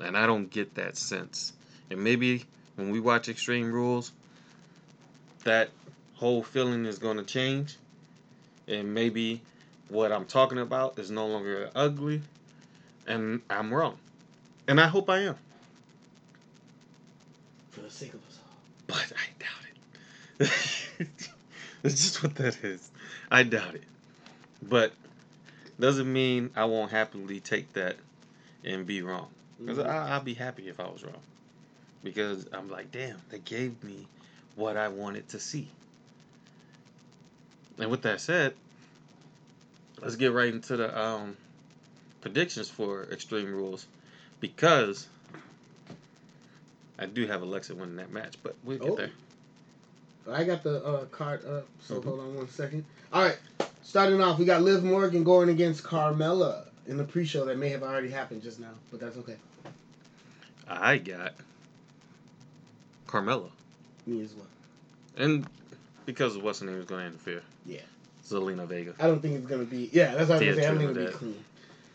And 0.00 0.16
I 0.16 0.26
don't 0.26 0.50
get 0.50 0.74
that 0.74 0.96
sense. 0.96 1.52
And 1.88 2.02
maybe 2.02 2.44
when 2.74 2.90
we 2.90 2.98
watch 2.98 3.28
Extreme 3.28 3.70
Rules, 3.70 4.10
that 5.44 5.70
whole 6.24 6.42
feeling 6.42 6.86
is 6.86 6.98
going 6.98 7.18
to 7.18 7.22
change. 7.22 7.76
And 8.66 8.94
maybe 8.94 9.42
what 9.90 10.10
I'm 10.10 10.24
talking 10.24 10.56
about 10.56 10.98
is 10.98 11.10
no 11.10 11.26
longer 11.26 11.68
ugly. 11.74 12.22
And 13.06 13.42
I'm 13.50 13.72
wrong. 13.72 13.98
And 14.66 14.80
I 14.80 14.86
hope 14.86 15.10
I 15.10 15.18
am. 15.18 15.36
For 17.72 17.82
the 17.82 17.90
sake 17.90 18.14
of 18.14 18.20
us 18.26 18.38
all. 18.42 18.56
But 18.86 19.12
I 19.14 19.26
doubt 19.38 20.48
it. 20.48 21.10
That's 21.82 21.96
just 21.96 22.22
what 22.22 22.34
that 22.36 22.64
is. 22.64 22.90
I 23.30 23.42
doubt 23.42 23.74
it. 23.74 23.84
But 24.62 24.94
doesn't 25.78 26.10
mean 26.10 26.48
I 26.56 26.64
won't 26.64 26.90
happily 26.90 27.40
take 27.40 27.70
that 27.74 27.96
and 28.64 28.86
be 28.86 29.02
wrong. 29.02 29.28
Because 29.60 29.76
Mhm. 29.76 29.90
I'll 29.90 30.22
be 30.22 30.32
happy 30.32 30.68
if 30.70 30.80
I 30.80 30.84
was 30.84 31.04
wrong. 31.04 31.20
Because 32.02 32.46
I'm 32.50 32.70
like, 32.70 32.90
damn, 32.92 33.20
they 33.28 33.40
gave 33.40 33.84
me 33.84 34.06
what 34.56 34.78
I 34.78 34.88
wanted 34.88 35.28
to 35.30 35.38
see. 35.38 35.68
And 37.78 37.90
with 37.90 38.02
that 38.02 38.20
said, 38.20 38.54
let's 40.00 40.16
get 40.16 40.32
right 40.32 40.52
into 40.52 40.76
the 40.76 40.98
um, 40.98 41.36
predictions 42.20 42.68
for 42.70 43.04
Extreme 43.10 43.52
Rules. 43.52 43.86
Because 44.40 45.06
I 46.98 47.06
do 47.06 47.26
have 47.26 47.42
Alexa 47.42 47.74
winning 47.74 47.96
that 47.96 48.12
match, 48.12 48.36
but 48.42 48.54
we'll 48.64 48.78
get 48.78 48.88
Oh. 48.90 48.96
there. 48.96 49.10
I 50.30 50.44
got 50.44 50.62
the 50.62 50.82
uh, 50.82 51.04
card 51.06 51.44
up, 51.44 51.66
so 51.80 52.00
Mhm. 52.00 52.04
hold 52.04 52.20
on 52.20 52.34
one 52.36 52.48
second. 52.48 52.84
All 53.12 53.22
right, 53.22 53.38
starting 53.82 54.20
off, 54.22 54.38
we 54.38 54.44
got 54.46 54.62
Liv 54.62 54.82
Morgan 54.82 55.22
going 55.22 55.50
against 55.50 55.82
Carmella 55.82 56.66
in 56.86 56.96
the 56.96 57.04
pre-show 57.04 57.44
that 57.44 57.58
may 57.58 57.68
have 57.70 57.82
already 57.82 58.08
happened 58.08 58.42
just 58.42 58.58
now, 58.58 58.70
but 58.90 59.00
that's 59.00 59.16
okay. 59.18 59.36
I 60.66 60.96
got 60.98 61.34
Carmella. 63.06 63.50
Me 64.06 64.22
as 64.22 64.32
well. 64.34 64.46
And 65.16 65.46
because 66.06 66.36
what's 66.38 66.60
the 66.60 66.66
name 66.66 66.78
is 66.78 66.86
going 66.86 67.00
to 67.00 67.06
interfere. 67.06 67.42
Yeah. 67.66 67.80
Zelina 68.26 68.66
Vega. 68.66 68.94
I 68.98 69.06
don't 69.06 69.20
think 69.20 69.34
it's 69.36 69.46
gonna 69.46 69.64
be. 69.64 69.90
Yeah, 69.92 70.14
that's 70.14 70.30
what 70.30 70.42
I 70.42 70.46
was 70.46 70.48
gonna 70.48 70.54
say. 70.56 70.64
I 70.66 70.68
don't 70.70 70.78
think 70.78 70.90
it'll 70.96 71.06
be 71.06 71.12
clean. 71.12 71.44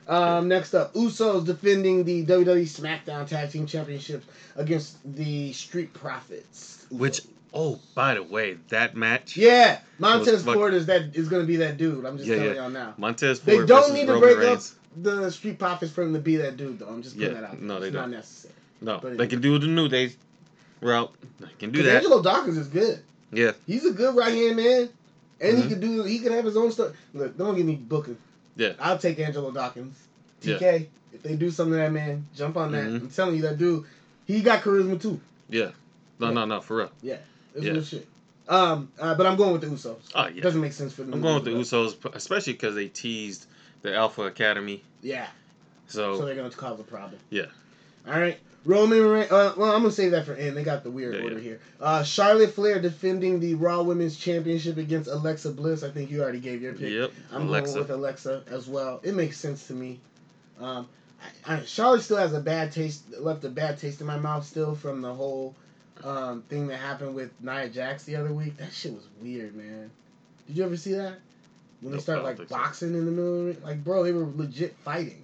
Um, 0.08 0.48
next 0.48 0.74
up, 0.76 0.94
Usos 0.94 1.44
defending 1.46 2.04
the 2.04 2.24
WWE 2.26 2.64
SmackDown 2.64 3.28
Tag 3.28 3.52
Team 3.52 3.66
Championships 3.66 4.28
against 4.56 4.98
the 5.16 5.52
Street 5.54 5.94
Profits. 5.94 6.86
Which- 6.92 7.22
Oh, 7.52 7.80
by 7.96 8.14
the 8.14 8.22
way, 8.22 8.58
that 8.70 8.96
match. 8.96 9.36
Yeah, 9.36 9.80
Montez 9.98 10.44
fuck- 10.44 10.54
Ford 10.54 10.76
is 10.76 10.86
that 10.86 11.16
is 11.16 11.30
gonna 11.30 11.46
be 11.46 11.56
that 11.56 11.78
dude. 11.78 12.06
I'm 12.06 12.18
just 12.18 12.30
Yeah, 12.30 12.36
telling 12.36 12.54
yeah. 12.56 12.62
y'all 12.62 12.70
now. 12.70 12.94
Montez 12.98 13.40
Ford. 13.40 13.62
They 13.62 13.66
don't 13.66 13.92
need 13.92 14.06
to 14.06 14.14
Roman 14.14 14.22
break 14.36 14.38
Reigns. 14.38 14.76
up 14.98 15.04
the 15.04 15.32
Street 15.32 15.58
Profits 15.58 15.92
for 15.92 16.04
him 16.04 16.14
to 16.14 16.20
be 16.20 16.36
that 16.36 16.58
dude, 16.58 16.78
though. 16.78 16.86
I'm 16.90 17.02
just 17.02 17.16
putting 17.18 17.34
Yeah, 17.34 17.42
that 17.42 17.48
out. 17.50 17.58
There. 17.58 17.68
no, 17.68 17.80
they 17.80 17.88
it's 17.88 17.96
not 17.96 18.02
don't. 18.02 18.12
necessary. 18.12 18.54
No, 18.82 19.00
they 19.00 19.26
can 19.26 19.42
do 19.42 19.58
the 19.58 19.66
New 19.66 19.90
Day 19.90 20.12
route. 20.80 21.12
They 21.40 21.48
can 21.58 21.72
do 21.72 21.82
that. 21.82 21.96
Angelo 21.98 22.22
Dawkins 22.22 22.58
is 22.58 22.68
good. 22.68 23.00
Yeah. 23.32 23.52
He's 23.68 23.86
a 23.86 23.92
good 23.92 24.16
right 24.16 24.34
hand 24.34 24.56
man, 24.58 24.90
and 25.42 25.58
Mhm. 25.58 25.62
he 25.64 25.70
could 25.70 25.82
do. 25.82 26.04
He 26.04 26.20
could 26.20 26.32
have 26.32 26.46
his 26.46 26.58
own 26.58 26.72
stuff. 26.72 26.94
Look, 27.14 27.38
don't 27.38 27.56
give 27.56 27.66
me 27.66 27.76
booking. 27.76 28.18
Yeah. 28.56 28.74
I'll 28.80 28.98
take 28.98 29.20
Angelo 29.20 29.52
Dawkins. 29.52 29.98
Yeah. 30.42 30.58
TK, 30.58 30.88
if 31.14 31.24
they 31.24 31.36
do 31.36 31.52
something 31.52 31.74
to 31.74 31.78
that 31.78 31.92
man, 31.92 32.26
jump 32.36 32.58
on 32.58 32.72
that. 32.72 32.86
Mhm. 32.88 33.02
I'm 33.02 33.10
telling 33.10 33.36
you, 33.36 33.42
that 33.44 33.58
dude, 33.58 33.86
he 34.26 34.42
got 34.42 34.64
charisma 34.64 35.00
too. 35.02 35.20
Yeah. 35.50 35.72
No, 36.20 36.28
Yeah. 36.28 36.34
no, 36.34 36.46
no, 36.46 36.62
for 36.62 36.78
real. 36.78 36.92
Yeah, 37.02 37.18
it's 37.56 37.66
Yeah. 37.66 37.74
good 37.74 37.86
shit. 37.86 38.08
Um, 38.48 38.92
uh, 39.00 39.14
but 39.16 39.26
I'm 39.28 39.38
going 39.38 39.52
with 39.54 39.62
the 39.62 39.68
Usos. 39.68 39.96
Oh, 40.16 40.24
It 40.24 40.36
yeah. 40.38 40.42
doesn't 40.42 40.60
make 40.60 40.74
sense 40.74 40.92
for 40.94 41.04
them. 41.04 41.14
I'm 41.14 41.22
going 41.22 41.36
with 41.36 41.46
the. 41.46 41.52
Usos, 41.52 41.96
especially 42.16 42.54
because 42.54 42.74
they 42.76 42.88
teased 42.88 43.46
the 43.84 43.94
Alpha 43.96 44.24
Academy. 44.24 44.84
Yeah. 45.04 45.28
So 45.88 46.18
So, 46.18 46.26
they're 46.26 46.36
gonna 46.36 46.50
cause 46.50 46.80
a 46.80 46.84
problem. 46.84 47.20
Yeah. 47.30 47.46
All 48.08 48.20
right. 48.20 48.40
Roman 48.66 49.02
Reigns. 49.06 49.32
Uh, 49.32 49.54
well, 49.58 49.72
I'm 49.72 49.82
gonna 49.82 49.92
save 49.92 50.12
that 50.12 50.26
for 50.26 50.34
end. 50.34 50.56
They 50.58 50.64
got 50.64 50.84
the 50.84 50.92
weird 50.92 51.16
Yeah, 51.16 51.22
order 51.24 51.36
yeah. 51.36 51.42
here. 51.42 51.60
Uh, 51.80 52.04
Charlotte 52.04 52.52
Flair 52.54 52.80
defending 52.82 53.40
the 53.40 53.56
Raw 53.56 53.82
Women's 53.82 54.18
Championship 54.18 54.78
against 54.78 55.10
Alexa 55.10 55.52
Bliss. 55.52 55.84
I 55.84 55.90
think 55.90 56.12
you 56.12 56.22
already 56.22 56.40
gave 56.40 56.62
your 56.62 56.74
pick. 56.74 56.92
yep. 56.92 57.12
I'm 57.32 57.48
Alexa. 57.48 57.74
going 57.76 57.88
with 57.88 57.92
Alexa 57.92 58.44
as 58.52 58.68
well. 58.68 59.00
It 59.04 59.16
makes 59.16 59.38
sense 59.38 59.68
to 59.68 59.74
me. 59.74 60.00
Um, 60.60 60.88
I, 61.46 61.56
I, 61.56 61.64
Charlotte 61.64 62.02
still 62.02 62.18
has 62.18 62.34
a 62.34 62.40
bad 62.42 62.72
taste, 62.72 63.04
left 63.20 63.44
a 63.46 63.50
bad 63.50 63.78
taste 63.80 64.02
in 64.02 64.08
my 64.08 64.18
mouth 64.18 64.46
still 64.46 64.76
from 64.76 65.02
the 65.02 65.14
whole 65.14 65.56
um, 66.04 66.44
thing 66.50 66.68
that 66.68 66.78
happened 66.78 67.16
with 67.16 67.32
Nia 67.42 67.70
Jax 67.70 68.04
the 68.04 68.16
other 68.18 68.34
week. 68.34 68.58
That 68.58 68.74
shit 68.74 68.94
was 68.94 69.08
weird, 69.22 69.56
man. 69.56 69.90
Did 70.48 70.58
you 70.58 70.64
ever 70.66 70.78
see 70.78 70.94
that? 70.94 71.20
When 71.82 71.92
they 71.92 71.98
Nope, 71.98 72.02
started 72.04 72.24
like 72.24 72.38
think 72.38 72.50
so. 72.50 72.56
boxing 72.56 72.94
in 72.94 73.06
the 73.06 73.12
middle, 73.12 73.34
of 73.34 73.40
the 73.40 73.46
ring? 73.54 73.58
like 73.64 73.84
bro, 73.86 74.04
they 74.04 74.12
were 74.12 74.28
legit 74.36 74.76
fighting. 74.84 75.24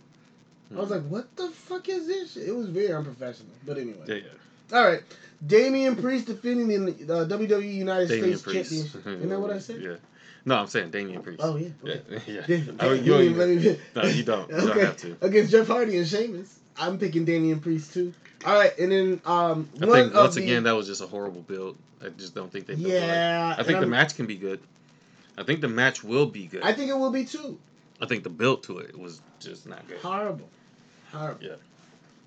I 0.71 0.79
was 0.79 0.89
like, 0.89 1.03
what 1.03 1.35
the 1.35 1.49
fuck 1.49 1.87
is 1.89 2.07
this? 2.07 2.37
It 2.37 2.55
was 2.55 2.67
very 2.67 2.93
unprofessional. 2.93 3.51
But 3.65 3.77
anyway. 3.77 4.03
yeah, 4.07 4.15
yeah. 4.15 4.77
All 4.77 4.85
right. 4.85 5.01
Damian 5.45 5.95
Priest 5.95 6.25
defending 6.27 6.67
the 6.85 6.91
uh, 7.21 7.27
WWE 7.27 7.73
United 7.73 8.07
Damian 8.09 8.37
States 8.37 8.41
Priest. 8.41 8.93
Championship. 8.93 9.07
Isn't 9.19 9.29
that 9.29 9.39
what 9.39 9.51
I 9.51 9.59
said? 9.59 9.81
Yeah. 9.81 9.95
No, 10.45 10.55
I'm 10.55 10.67
saying 10.67 10.91
Damian 10.91 11.21
Priest. 11.21 11.41
Oh, 11.43 11.55
yeah. 11.55 11.69
Yeah, 11.83 11.93
Okay. 11.93 12.21
yeah. 12.33 12.41
Damn, 12.47 12.77
I 12.79 12.89
mean, 12.93 13.03
you 13.03 13.11
don't 13.11 13.23
even- 13.23 13.79
No, 13.95 14.03
you 14.03 14.23
don't. 14.23 14.49
You 14.49 14.57
don't 14.57 14.69
Okay. 14.71 14.79
have 14.85 14.97
to. 14.97 15.17
Against 15.21 15.51
Jeff 15.51 15.67
Hardy 15.67 15.97
and 15.97 16.07
Sheamus. 16.07 16.59
I'm 16.77 16.97
picking 16.97 17.25
Damian 17.25 17.59
Priest 17.59 17.93
too. 17.93 18.13
All 18.45 18.53
right, 18.53 18.77
and 18.77 18.91
then 18.91 19.21
um, 19.25 19.69
I 19.81 19.85
one 19.85 19.95
think 19.95 20.13
once 20.13 20.35
the, 20.35 20.43
again 20.43 20.63
that 20.63 20.73
was 20.75 20.87
just 20.87 21.01
a 21.01 21.07
horrible 21.07 21.41
build. 21.41 21.77
I 22.03 22.09
just 22.09 22.35
don't 22.35 22.51
think 22.51 22.67
they 22.67 22.75
built 22.75 22.87
it 22.87 22.93
right. 22.99 23.05
yeah, 23.07 23.55
I 23.57 23.63
think 23.63 23.77
the 23.77 23.85
I'm- 23.85 23.89
match 23.89 24.15
can 24.15 24.25
be 24.27 24.35
good. 24.35 24.59
I 25.37 25.43
think 25.43 25.61
the 25.61 25.67
match 25.69 26.03
will 26.03 26.25
be 26.27 26.45
good. 26.47 26.61
I 26.63 26.73
think 26.73 26.89
it 26.89 26.97
will 26.97 27.11
be 27.11 27.25
too. 27.25 27.57
I 28.01 28.05
think 28.05 28.23
the 28.23 28.29
build 28.29 28.63
to 28.63 28.77
it 28.79 28.97
was 28.97 29.21
just 29.39 29.67
not 29.67 29.87
good. 29.87 29.97
Horrible, 29.99 30.47
Yeah. 31.41 31.55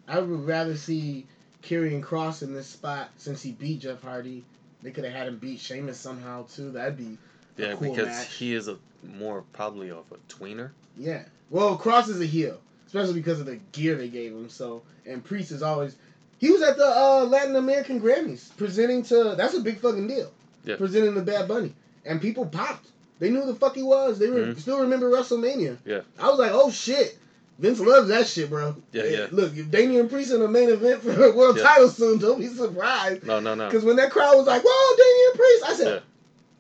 I 0.07 0.19
would 0.21 0.47
rather 0.47 0.77
see 0.77 1.27
Karrion 1.63 2.03
Cross 2.03 2.43
in 2.43 2.55
this 2.55 2.67
spot 2.67 3.11
since 3.17 3.43
he 3.43 3.53
beat 3.53 3.81
Jeff 3.81 4.03
Hardy. 4.03 4.45
They 4.83 4.91
could 4.91 5.05
have 5.05 5.13
had 5.13 5.29
him 5.29 5.39
beat 5.39 5.61
Sheamus 5.61 5.99
somehow 5.99 6.47
too. 6.47 6.71
That'd 6.73 6.97
be 6.97 7.19
Yeah, 7.57 7.75
cool 7.75 7.91
because 7.91 8.07
match. 8.07 8.33
he 8.35 8.55
is 8.55 8.69
a 8.69 8.77
more 9.19 9.45
probably 9.53 9.91
of 9.91 10.05
a 10.13 10.17
tweener. 10.33 10.71
yeah. 10.97 11.23
Well, 11.51 11.77
Cross 11.77 12.09
is 12.09 12.21
a 12.21 12.27
heel, 12.27 12.61
especially 12.87 13.15
because 13.15 13.41
of 13.41 13.47
the 13.47 13.57
gear 13.73 13.95
they 13.97 14.09
gave 14.09 14.33
him. 14.33 14.49
So 14.51 14.83
and 15.07 15.25
Priest 15.25 15.51
is 15.51 15.63
always. 15.63 15.97
He 16.39 16.51
was 16.51 16.63
at 16.63 16.77
the 16.77 16.85
uh, 16.87 17.25
Latin 17.25 17.57
American 17.57 18.01
Grammys 18.01 18.55
presenting 18.57 19.03
to. 19.05 19.35
That's 19.37 19.55
a 19.55 19.61
big 19.61 19.79
fucking 19.81 20.07
deal. 20.09 20.31
Yeah. 20.65 20.77
Presenting 20.77 21.15
the 21.15 21.23
Bad 21.23 21.49
Bunny, 21.49 21.75
and 22.05 22.21
people 22.21 22.45
popped. 22.47 22.87
They 23.19 23.31
knew 23.31 23.41
who 23.41 23.47
the 23.53 23.59
fuck 23.59 23.75
he 23.75 23.83
was. 23.83 24.19
They 24.19 24.29
re- 24.29 24.43
Mhm. 24.53 24.61
still 24.61 24.81
remember 24.83 25.11
WrestleMania. 25.11 25.79
Yeah. 25.85 26.03
I 26.19 26.29
was 26.29 26.39
like, 26.39 26.53
oh 26.53 26.71
shit. 26.71 27.19
Vince 27.59 27.81
loves 27.81 28.09
that 28.09 28.27
shit, 28.29 28.51
bro. 28.51 28.77
Yeah, 28.93 29.05
yeah. 29.05 29.27
Look, 29.33 29.57
if 29.57 29.69
Damian 29.71 30.09
Priest 30.09 30.33
in 30.33 30.41
the 30.41 30.49
main 30.49 30.69
event 30.71 31.03
for 31.03 31.11
a 31.25 31.33
world 31.35 31.57
Yeah. 31.57 31.65
title 31.65 31.89
soon, 31.89 32.19
don't 32.19 32.39
be 32.39 32.47
surprised. 32.47 33.25
No, 33.25 33.41
no, 33.41 33.55
no. 33.55 33.67
Because 33.67 33.85
when 33.85 33.97
that 33.97 34.11
crowd 34.13 34.37
was 34.37 34.47
like, 34.47 34.63
"Whoa, 34.65 34.97
Damian 34.97 35.37
Priest," 35.37 35.65
I 35.67 35.75
said, 35.75 35.95
Yeah. 35.95 36.01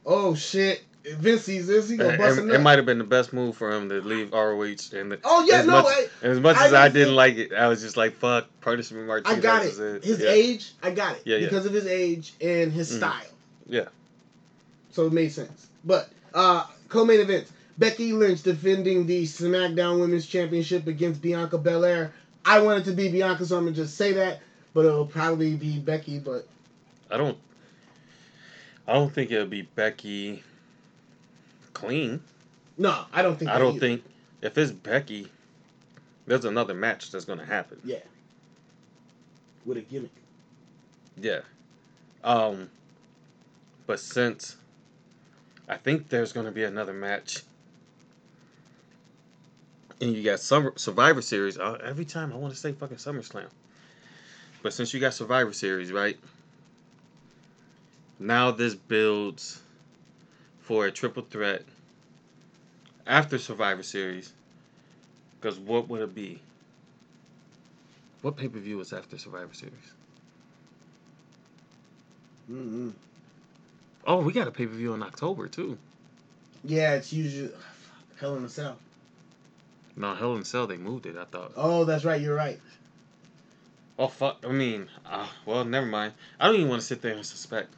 "Oh 0.06 0.34
shit!" 0.34 0.82
If 1.04 1.14
Vince 1.18 1.42
sees 1.42 1.66
this, 1.68 1.88
he 1.88 1.96
gonna 1.96 2.14
It, 2.14 2.18
bust 2.18 2.38
a 2.38 2.52
it, 2.52 2.58
might 2.61 2.76
have 2.76 2.84
been 2.84 2.98
the 2.98 3.04
best 3.04 3.32
move 3.32 3.56
for 3.56 3.70
him 3.72 3.88
to 3.88 4.00
leave 4.02 4.32
ROH. 4.32 4.92
And 4.92 5.12
the, 5.12 5.20
oh 5.24 5.44
yeah, 5.48 5.61
as 5.61 5.66
no, 5.66 5.82
much, 5.82 5.87
I, 5.87 6.06
as 6.26 6.40
much 6.40 6.56
I 6.56 6.66
as 6.66 6.74
I 6.74 6.88
didn't 6.88 7.14
like 7.14 7.37
it, 7.37 7.52
I 7.54 7.68
was 7.68 7.80
just 7.80 7.96
like, 7.96 8.16
"Fuck, 8.16 8.46
punishment 8.61 9.04
I 9.04 9.06
Martinez." 9.06 9.40
got 9.42 9.64
is 9.64 9.78
it. 9.78 10.04
His 10.04 10.20
yeah. 10.20 10.28
age, 10.30 10.72
I 10.82 10.90
got 10.90 11.14
it 11.16 11.22
Yeah, 11.24 11.37
yeah. 11.37 11.46
because 11.46 11.64
of 11.64 11.72
his 11.72 11.87
age 11.87 12.32
and 12.40 12.72
his 12.72 12.90
Mhm. 12.92 12.96
style. 12.96 13.26
Yeah. 13.68 13.84
So 14.92 15.06
it 15.06 15.12
made 15.12 15.32
sense. 15.32 15.68
But 15.84 16.08
uh 16.34 16.64
co-main 16.88 17.20
events: 17.20 17.52
Becky 17.78 18.12
Lynch 18.12 18.42
defending 18.42 19.06
the 19.06 19.22
SmackDown 19.22 20.00
Women's 20.00 20.26
Championship 20.26 20.86
against 20.88 21.22
Bianca 21.22 21.58
Belair. 21.58 22.12
I 22.44 22.60
want 22.60 22.80
it 22.80 22.90
to 22.90 22.96
be 22.96 23.08
Bianca, 23.08 23.46
so 23.46 23.56
I'm 23.56 23.64
gonna 23.64 23.76
just 23.76 23.96
say 23.96 24.12
that. 24.14 24.40
But 24.74 24.84
it'll 24.84 25.06
probably 25.06 25.54
be 25.54 25.78
Becky. 25.78 26.18
But 26.18 26.46
I 27.10 27.16
don't. 27.16 27.38
I 28.86 28.94
don't 28.94 29.12
think 29.12 29.30
it'll 29.30 29.46
be 29.46 29.62
Becky. 29.62 30.42
Clean. 31.72 32.20
no, 32.76 33.04
I 33.12 33.22
don't 33.22 33.38
think. 33.38 33.50
I 33.50 33.58
don't 33.58 33.76
either. 33.76 33.80
think 33.80 34.04
if 34.42 34.58
it's 34.58 34.72
Becky, 34.72 35.30
there's 36.26 36.44
another 36.44 36.74
match 36.74 37.12
that's 37.12 37.24
gonna 37.24 37.44
happen. 37.44 37.80
Yeah. 37.84 37.98
With 39.64 39.78
a 39.78 39.82
gimmick. 39.82 40.10
Yeah. 41.16 41.40
Um. 42.24 42.70
But 43.86 44.00
since 44.00 44.56
I 45.68 45.76
think 45.76 46.08
there's 46.08 46.32
gonna 46.32 46.50
be 46.50 46.64
another 46.64 46.92
match, 46.92 47.42
and 50.00 50.14
you 50.14 50.22
got 50.22 50.40
Summer 50.40 50.72
Survivor 50.76 51.22
Series. 51.22 51.58
Uh, 51.58 51.78
every 51.84 52.04
time 52.04 52.32
I 52.32 52.37
want 52.37 52.54
to 52.54 52.58
say 52.58 52.72
fucking 52.72 52.98
SummerSlam, 52.98 53.48
but 54.62 54.72
since 54.72 54.92
you 54.94 55.00
got 55.00 55.14
Survivor 55.14 55.52
Series, 55.52 55.92
right? 55.92 56.18
Now 58.18 58.50
this 58.50 58.74
builds 58.74 59.61
for 60.61 60.87
a 60.87 60.90
triple 60.90 61.22
threat 61.22 61.62
after 63.06 63.38
Survivor 63.38 63.82
Series. 63.82 64.32
Because 65.40 65.58
what 65.58 65.88
would 65.88 66.02
it 66.02 66.14
be? 66.14 66.40
What 68.22 68.37
pay 68.37 68.48
per 68.48 68.58
view 68.58 68.80
is 68.80 68.92
after 68.92 69.16
Survivor 69.18 69.54
Series? 69.54 69.74
Mm-hmm. 72.50 72.90
Oh, 74.06 74.20
we 74.20 74.32
got 74.32 74.48
a 74.48 74.50
pay 74.50 74.66
per 74.66 74.72
view 74.74 74.94
in 74.94 75.02
October 75.02 75.48
too. 75.48 75.78
Yeah, 76.64 76.94
it's 76.94 77.12
usually 77.12 77.52
Hell 78.18 78.37
in 78.37 78.44
a 78.44 78.48
Cell. 78.48 78.76
No, 79.98 80.14
Hell 80.14 80.37
in 80.37 80.44
Cell 80.44 80.66
they 80.66 80.76
moved 80.76 81.06
it. 81.06 81.16
I 81.16 81.24
thought. 81.24 81.52
Oh, 81.56 81.84
that's 81.84 82.04
right. 82.04 82.20
You're 82.20 82.34
right. 82.37 82.61
Oh 83.98 84.06
fuck! 84.06 84.44
I 84.46 84.52
mean, 84.52 84.87
uh, 85.04 85.26
well, 85.44 85.64
never 85.64 85.87
mind. 85.87 86.12
I 86.38 86.46
don't 86.46 86.54
even 86.54 86.68
want 86.68 86.80
to 86.80 86.87
sit 86.87 87.02
there 87.02 87.14
and 87.14 87.26
suspect 87.26 87.74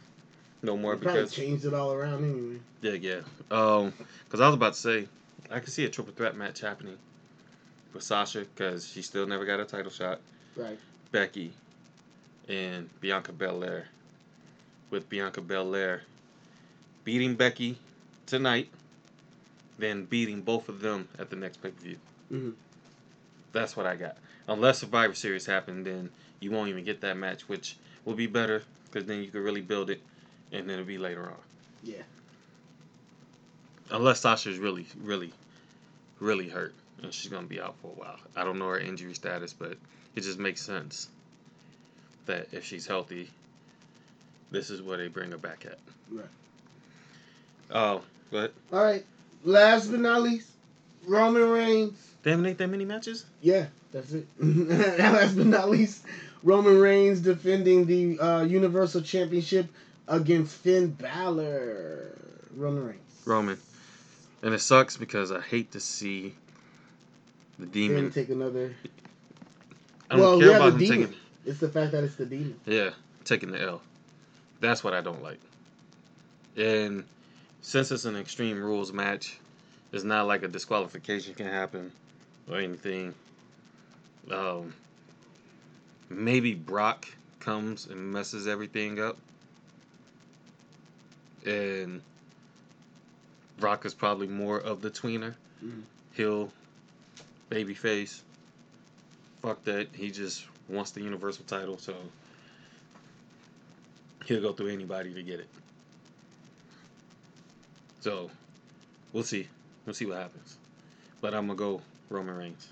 no 0.63 0.77
more 0.77 0.95
They 0.95 1.07
because 1.07 1.33
changed 1.33 1.65
it 1.65 1.73
all 1.73 1.93
around 1.93 2.25
anyway. 2.25 2.59
yeah, 2.83 2.93
yeah. 2.93 3.21
Um, 3.51 3.95
because 4.27 4.41
I 4.41 4.47
was 4.47 4.55
about 4.55 4.75
to 4.75 4.79
say 4.79 5.09
I 5.51 5.61
could 5.61 5.73
see 5.73 5.87
a 5.87 5.89
triple 5.89 6.13
threat 6.13 6.37
match 6.37 6.61
happening 6.61 6.99
with 7.95 8.03
Sasha 8.03 8.41
because 8.41 8.87
she 8.87 9.01
still 9.01 9.27
never 9.27 9.47
got 9.47 9.61
a 9.61 9.65
title 9.65 9.91
shot. 9.91 10.21
Right. 10.57 10.79
Becky 11.11 11.53
and 12.49 12.89
Bianca 13.01 13.33
Belair. 13.33 13.87
With 14.91 15.09
Bianca 15.09 15.41
Belair 15.41 16.03
beating 17.05 17.35
Becky 17.37 17.79
tonight, 18.27 18.69
then 19.79 20.05
beating 20.05 20.43
both 20.43 20.69
of 20.69 20.81
them 20.81 21.09
at 21.19 21.31
the 21.31 21.37
next 21.37 21.63
pay 21.63 21.71
per 21.71 21.81
view. 21.81 21.97
Mhm. 22.33 22.55
That's 23.53 23.77
what 23.77 23.87
I 23.87 23.97
got. 23.97 24.17
Unless 24.47 24.81
Survivor 24.81 25.15
Series 25.15 25.47
happened, 25.47 25.87
then 25.87 26.11
you 26.41 26.51
won't 26.51 26.69
even 26.69 26.85
get 26.85 27.01
that 27.03 27.17
match, 27.17 27.49
which 27.49 27.77
will 28.05 28.15
be 28.15 28.27
better 28.27 28.63
because 28.87 29.07
then 29.07 29.23
you 29.23 29.31
can 29.31 29.43
really 29.43 29.61
build 29.61 29.91
it, 29.91 30.01
and 30.53 30.69
then 30.69 30.75
it'll 30.75 30.87
be 30.87 30.99
later 30.99 31.25
on. 31.27 31.39
Yeah. 31.83 32.03
Unless 33.91 34.21
Sasha's 34.21 34.59
really, 34.59 34.87
really, 35.01 35.33
really 36.19 36.49
hurt, 36.49 36.75
and 37.03 37.13
she's 37.13 37.31
gonna 37.31 37.47
be 37.47 37.61
out 37.61 37.77
for 37.83 37.89
a 37.89 37.95
while. 37.95 38.19
I 38.37 38.45
don't 38.45 38.59
know 38.59 38.69
her 38.69 38.79
injury 38.79 39.15
status, 39.15 39.53
but 39.53 39.77
it 40.15 40.21
just 40.23 40.39
makes 40.39 40.63
sense 40.63 41.09
that 42.27 42.49
if 42.53 42.65
she's 42.65 42.87
healthy, 42.87 43.31
this 44.51 44.71
is 44.71 44.83
where 44.83 44.97
they 44.97 45.09
bring 45.09 45.31
her 45.31 45.39
back 45.39 45.67
at. 45.67 45.79
Right. 46.11 46.27
Oh, 47.71 48.03
but 48.31 48.53
All 48.73 48.83
right. 48.83 49.05
Last 49.45 49.91
but 49.91 50.01
not 50.01 50.23
least, 50.23 50.49
Roman 51.07 51.49
Reigns. 51.49 52.15
damn, 52.23 52.45
it 52.45 52.51
ain't 52.51 52.59
that 52.59 52.69
many 52.69 52.85
matches. 52.85 53.25
Yeah, 53.41 53.67
that's 53.93 54.13
it. 54.13 54.27
Last 54.41 55.37
but 55.37 55.47
not 55.47 55.71
least, 55.71 56.05
Roman 56.43 56.79
Reigns 56.79 57.21
defending 57.21 57.87
the 57.87 58.19
uh, 58.19 58.43
Universal 58.43 59.03
Championship 59.03 59.67
against 60.09 60.57
Finn 60.57 60.91
Balor. 60.91 62.17
Roman 62.57 62.87
Reigns. 62.87 63.23
Roman, 63.25 63.59
and 64.43 64.55
it 64.55 64.61
sucks 64.61 64.97
because 64.97 65.33
I 65.33 65.41
hate 65.41 65.73
to 65.73 65.81
see 65.81 66.35
the 67.59 67.67
Finn 67.67 67.89
demon. 67.89 68.11
take 68.11 68.29
another. 68.29 68.75
I 70.11 70.17
don't 70.17 70.25
well, 70.25 70.41
care 70.41 70.51
yeah, 70.51 70.57
about 70.57 70.79
the 70.79 70.85
him 70.85 70.91
demon. 70.91 71.09
taking. 71.09 71.21
It's 71.47 71.61
the 71.61 71.69
fact 71.69 71.93
that 71.93 72.05
it's 72.05 72.17
the 72.17 72.27
demon. 72.27 72.59
Yeah, 72.67 72.91
taking 73.25 73.51
the 73.51 73.61
L. 73.61 73.83
That's 74.61 74.85
what 74.85 74.93
I 74.93 75.01
don't 75.01 75.23
like. 75.23 75.41
And 76.57 77.05
since 77.63 77.91
it's 77.91 78.05
an 78.05 78.17
Extreme 78.17 78.63
Rules 78.63 78.93
match, 78.93 79.39
it's 79.93 80.05
not 80.05 80.27
like 80.27 80.43
a 80.43 80.49
disqualification 80.49 81.35
can 81.35 81.47
happen 81.47 81.93
or 82.49 82.59
anything. 82.59 83.15
Um, 84.31 84.75
maybe 86.09 86.55
Brock 86.55 87.07
comes 87.41 87.87
and 87.87 88.13
messes 88.13 88.47
everything 88.47 89.01
up. 89.01 89.17
And 91.47 92.03
Brock 93.59 93.85
is 93.87 93.95
probably 93.95 94.27
more 94.27 94.59
of 94.59 94.83
the 94.83 94.91
tweener. 94.91 95.35
Mhm. 95.65 95.83
He'll 96.13 96.53
babyface. 97.51 98.21
Fuck 99.43 99.65
that. 99.65 99.89
He 99.95 100.11
just 100.11 100.45
wants 100.69 100.91
the 100.91 101.03
Universal 101.03 101.45
title, 101.47 101.79
so 101.79 101.97
he'll 104.27 104.43
go 104.43 104.53
through 104.53 104.69
anybody 104.69 105.15
to 105.15 105.23
get 105.23 105.41
it. 105.41 105.49
So 108.01 108.31
we'll 109.13 109.25
see. 109.25 109.49
We'll 109.87 109.95
see 109.95 110.07
what 110.07 110.19
happens. 110.19 110.57
But 111.21 111.35
I'm 111.35 111.47
gonna 111.47 111.57
go 111.57 111.83
Roman 112.09 112.37
Reigns. 112.37 112.69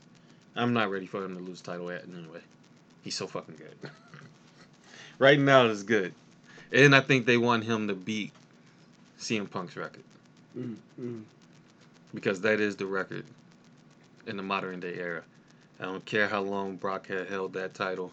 I'm 0.57 0.73
not 0.73 0.91
ready 0.91 1.07
for 1.07 1.25
him 1.25 1.37
to 1.37 1.43
lose 1.43 1.61
title 1.61 1.91
yet 1.93 2.05
anyway. 2.05 2.41
He's 3.03 3.15
so 3.15 3.27
fucking 3.27 3.57
good. 3.57 3.91
right 5.19 5.39
now 5.39 5.67
it's 5.67 5.83
good. 5.83 6.15
And 6.73 6.95
I 6.95 7.01
think 7.01 7.27
they 7.27 7.37
want 7.37 7.65
him 7.65 7.89
to 7.89 7.95
beat 7.95 8.33
CM 9.19 9.51
Punk's 9.51 9.77
record. 9.77 10.05
Mm, 10.57 10.77
mm. 11.01 11.23
Because 12.15 12.41
that 12.43 12.61
is 12.61 12.77
the 12.77 12.87
record 12.87 13.25
in 14.27 14.37
the 14.37 14.43
modern 14.43 14.81
day 14.81 14.95
era. 14.95 15.23
I 15.81 15.85
don't 15.85 16.05
care 16.05 16.29
how 16.29 16.41
long 16.41 16.77
Brock 16.77 17.07
had 17.07 17.29
held 17.29 17.53
that 17.55 17.75
title. 17.75 18.13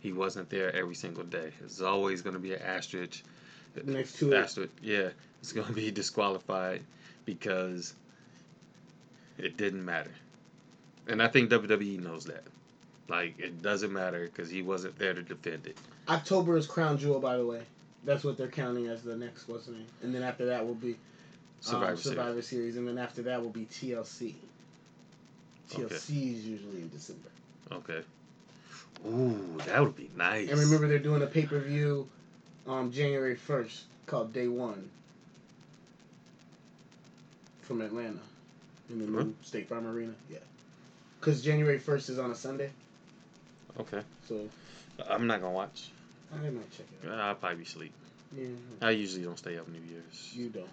He 0.00 0.12
wasn't 0.12 0.48
there 0.50 0.74
every 0.74 0.94
single 0.94 1.24
day. 1.24 1.50
It's 1.64 1.80
always 1.80 2.22
going 2.22 2.34
to 2.34 2.40
be 2.40 2.54
an 2.54 2.62
asterisk. 2.62 3.22
Next 3.84 4.18
to 4.18 4.32
it. 4.32 4.36
Asterisk, 4.36 4.72
yeah. 4.82 5.08
It's 5.40 5.52
going 5.52 5.66
to 5.66 5.72
be 5.72 5.90
disqualified 5.90 6.82
because 7.24 7.94
it 9.38 9.56
didn't 9.56 9.84
matter. 9.84 10.10
and 11.08 11.22
I 11.22 11.28
think 11.28 11.50
WWE 11.50 12.00
knows 12.02 12.24
that. 12.26 12.44
Like 13.08 13.38
it 13.38 13.62
doesn't 13.62 13.92
matter 13.92 14.24
because 14.24 14.50
he 14.50 14.62
wasn't 14.62 14.98
there 14.98 15.14
to 15.14 15.22
defend 15.22 15.66
it. 15.66 15.76
October 16.08 16.56
is 16.56 16.66
Crown 16.66 16.98
Jewel, 16.98 17.20
by 17.20 17.36
the 17.36 17.46
way. 17.46 17.60
That's 18.04 18.24
what 18.24 18.36
they're 18.36 18.48
counting 18.48 18.86
as 18.88 19.02
the 19.02 19.16
next 19.16 19.48
what's 19.48 19.66
the 19.66 19.72
name, 19.72 19.86
and 20.02 20.14
then 20.14 20.22
after 20.22 20.46
that 20.46 20.66
will 20.66 20.74
be 20.74 20.96
Survivor, 21.60 21.92
um, 21.92 21.96
Series. 21.96 22.16
Survivor 22.18 22.42
Series, 22.42 22.76
and 22.76 22.86
then 22.88 22.98
after 22.98 23.22
that 23.22 23.40
will 23.42 23.50
be 23.50 23.64
TLC. 23.66 24.34
TLC 25.70 25.84
Okay. 25.84 25.94
is 25.94 26.46
usually 26.46 26.82
in 26.82 26.88
December. 26.90 27.28
Okay. 27.72 28.00
Ooh, 29.06 29.56
that 29.66 29.80
would 29.82 29.96
be 29.96 30.08
nice. 30.16 30.48
And 30.50 30.58
remember, 30.58 30.86
they're 30.88 30.98
doing 30.98 31.22
a 31.22 31.26
pay 31.26 31.44
per 31.46 31.58
view, 31.58 32.08
um, 32.66 32.90
January 32.92 33.34
first 33.36 33.84
called 34.06 34.32
Day 34.32 34.48
One. 34.48 34.88
From 37.62 37.80
Atlanta, 37.80 38.20
in 38.90 38.98
the 38.98 39.06
new 39.06 39.18
Huh? 39.18 39.24
State 39.42 39.68
Farm 39.68 39.86
Arena. 39.86 40.12
Yeah, 40.30 40.38
because 41.20 41.42
January 41.42 41.78
first 41.78 42.08
is 42.08 42.18
on 42.18 42.30
a 42.30 42.34
Sunday, 42.34 42.70
Okay. 43.80 44.02
so 44.28 44.48
I'm 45.08 45.26
not 45.26 45.40
gonna 45.40 45.52
watch. 45.54 45.90
I 46.32 46.36
might 46.50 46.70
check 46.76 46.86
it 47.02 47.08
out. 47.08 47.18
I'll 47.20 47.34
probably 47.36 47.58
be 47.58 47.62
asleep. 47.64 47.92
Yeah, 48.36 48.46
I 48.82 48.90
usually 48.90 49.22
don't 49.24 49.38
stay 49.38 49.56
up 49.58 49.68
New 49.68 49.80
Year's. 49.90 50.32
you 50.34 50.48
don't. 50.48 50.68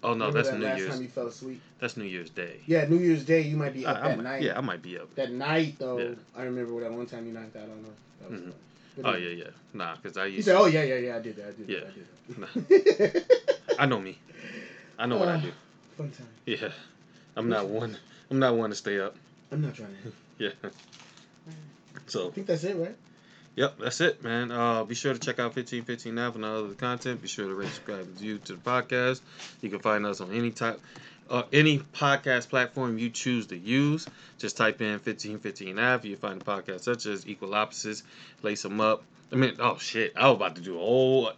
Oh 0.00 0.14
no, 0.14 0.26
Remember 0.26 0.32
that's 0.38 0.50
that 0.50 0.58
New 0.60 0.64
last 0.64 0.78
Year's. 0.78 0.90
time 0.94 1.02
you 1.02 1.08
fell 1.08 1.26
asleep. 1.26 1.60
That's 1.80 1.96
New 1.96 2.04
Year's 2.04 2.30
Day. 2.30 2.60
Yeah, 2.66 2.86
New 2.86 2.98
Year's 2.98 3.24
Day 3.24 3.40
you 3.40 3.56
might 3.56 3.74
be 3.74 3.84
up 3.84 3.96
I 3.96 4.08
that 4.10 4.16
might- 4.16 4.22
night. 4.22 4.42
yeah, 4.42 4.56
I 4.56 4.60
might 4.60 4.80
be 4.80 4.96
up. 4.96 5.12
That 5.16 5.32
night 5.32 5.74
though, 5.80 5.98
Yeah. 5.98 6.14
I 6.36 6.44
remember 6.44 6.80
that 6.80 6.92
one 6.92 7.06
time 7.06 7.26
you 7.26 7.32
knocked 7.32 7.56
out 7.56 7.64
on 7.64 7.68
her. 7.84 7.90
That 8.20 8.30
was 8.30 8.40
Mhm. 8.40 8.44
fun. 8.44 8.54
Oh 9.04 9.10
anyway. 9.12 9.34
yeah, 9.36 9.44
yeah. 9.44 9.50
Nah, 9.74 9.96
cause 9.96 10.16
I 10.16 10.26
You 10.26 10.36
used. 10.36 10.46
said, 10.46 10.56
"Oh 10.56 10.66
yeah, 10.66 10.82
yeah, 10.84 10.96
yeah, 10.98 11.16
I 11.16 11.20
did 11.20 11.36
that. 11.36 11.48
I 11.48 11.50
did 11.52 11.68
Yeah. 11.68 11.80
that. 11.80 12.48
I 12.56 12.60
did 12.68 12.84
that." 13.66 13.80
I 13.80 13.86
know 13.86 14.00
me. 14.00 14.18
I 14.98 15.06
know 15.06 15.18
what 15.18 15.28
I 15.28 15.34
Uh, 15.34 15.40
do. 15.40 15.52
Fun 15.96 16.10
time. 16.10 16.26
Yeah. 16.46 16.72
I'm 17.38 17.48
not 17.48 17.68
one. 17.68 17.96
I'm 18.30 18.40
not 18.40 18.56
one 18.56 18.70
to 18.70 18.76
stay 18.76 18.98
up. 18.98 19.14
I'm 19.52 19.62
not 19.62 19.74
trying 19.74 19.94
to. 20.04 20.12
Yeah. 20.38 20.50
So. 22.06 22.28
I 22.28 22.30
think 22.30 22.46
that's 22.46 22.62
it, 22.62 22.76
right? 22.76 22.94
yep, 23.56 23.74
that's 23.80 24.00
it, 24.00 24.22
man. 24.22 24.52
Uh, 24.52 24.84
be 24.84 24.94
sure 24.94 25.12
to 25.12 25.18
check 25.18 25.40
out 25.40 25.56
1515 25.56 26.14
now 26.14 26.30
for 26.30 26.44
other 26.44 26.74
content. 26.74 27.20
Be 27.20 27.26
sure 27.26 27.48
to 27.48 27.54
rate, 27.54 27.70
subscribe, 27.70 28.02
and 28.02 28.16
view 28.16 28.38
to 28.38 28.52
the 28.52 28.60
podcast. 28.60 29.20
You 29.60 29.68
can 29.68 29.80
find 29.80 30.06
us 30.06 30.20
on 30.20 30.32
any 30.32 30.52
type, 30.52 30.80
uh, 31.28 31.42
any 31.52 31.80
podcast 31.80 32.50
platform 32.50 32.98
you 32.98 33.10
choose 33.10 33.46
to 33.48 33.56
use. 33.56 34.06
Just 34.38 34.56
type 34.56 34.80
in 34.80 34.92
1515 34.92 35.76
Ave. 35.76 36.08
You 36.08 36.16
find 36.16 36.40
the 36.40 36.44
podcast 36.44 36.82
such 36.82 37.06
as 37.06 37.26
Equal 37.26 37.54
Opposites, 37.54 38.04
Lace 38.42 38.62
Them 38.62 38.80
Up. 38.80 39.02
I 39.32 39.34
mean, 39.34 39.56
oh 39.58 39.76
shit, 39.78 40.12
I 40.16 40.28
was 40.28 40.36
about 40.36 40.54
to 40.54 40.62
do 40.62 40.76
a 40.76 40.80
whole. 40.80 41.32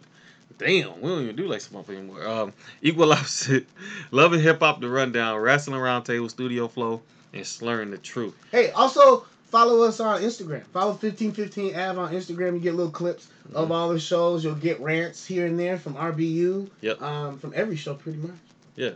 Damn, 0.57 0.99
we 1.01 1.09
don't 1.09 1.23
even 1.23 1.35
do 1.35 1.47
Lace 1.47 1.69
'em 1.71 1.79
Up 1.79 1.89
anymore. 1.89 2.25
Um, 2.27 2.53
Equal 2.81 3.11
Opposite, 3.13 3.65
Love 4.11 4.33
and 4.33 4.41
Hip 4.41 4.59
Hop, 4.59 4.81
The 4.81 4.89
Rundown, 4.89 5.37
Wrestling 5.39 5.79
Roundtable, 5.79 6.29
Studio 6.29 6.67
Flow, 6.67 7.01
and 7.33 7.45
Slurring 7.45 7.91
the 7.91 7.97
Truth. 7.97 8.35
Hey, 8.51 8.71
also 8.71 9.25
follow 9.49 9.83
us 9.83 9.99
on 9.99 10.21
Instagram. 10.21 10.63
Follow 10.67 10.91
1515 10.91 11.75
Av 11.75 11.97
on 11.97 12.13
Instagram. 12.13 12.53
You 12.53 12.59
get 12.59 12.75
little 12.75 12.91
clips 12.91 13.27
of 13.53 13.63
Mm-hmm. 13.63 13.71
all 13.71 13.89
the 13.89 13.99
shows. 13.99 14.43
You'll 14.43 14.55
get 14.55 14.79
rants 14.79 15.25
here 15.25 15.45
and 15.45 15.59
there 15.59 15.77
from 15.77 15.95
RBU. 15.95 16.69
Yep. 16.81 17.01
Um, 17.01 17.37
from 17.39 17.53
every 17.55 17.75
show, 17.75 17.95
pretty 17.95 18.19
much. 18.19 18.31
Yeah. 18.75 18.91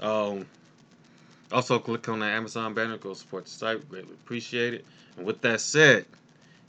Um, 0.00 0.46
also, 1.52 1.78
click 1.78 2.08
on 2.08 2.20
the 2.20 2.26
Amazon 2.26 2.74
banner, 2.74 2.96
go 2.96 3.12
support 3.14 3.44
the 3.44 3.50
site. 3.50 3.88
Greatly 3.88 4.14
appreciate 4.24 4.74
it. 4.74 4.84
And 5.16 5.26
with 5.26 5.40
that 5.42 5.60
said, 5.60 6.06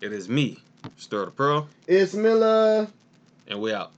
it 0.01 0.11
is 0.11 0.27
me, 0.27 0.57
Sterldapearl, 0.99 1.67
It's 1.87 2.13
Miller. 2.15 2.87
and 3.47 3.61
we 3.61 3.71
out. 3.73 3.91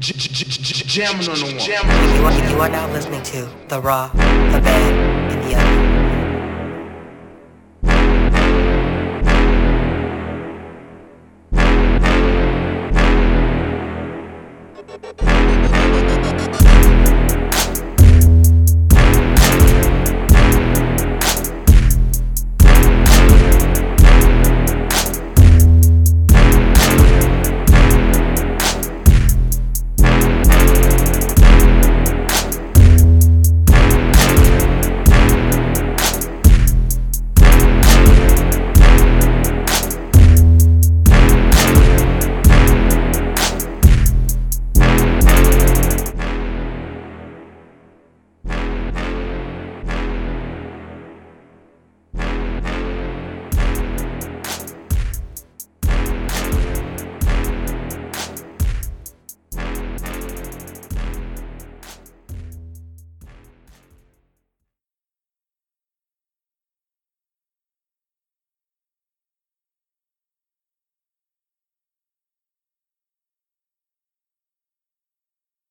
Jamming 0.00 1.28
on 1.28 1.34
the 1.36 1.44
one. 1.44 2.50
You 2.50 2.58
are, 2.58 2.68
now 2.70 2.90
listening 2.90 3.22
to 3.22 3.50
The 3.68 3.82
Raw, 3.82 4.08
The 4.08 4.60
Bad, 4.62 5.09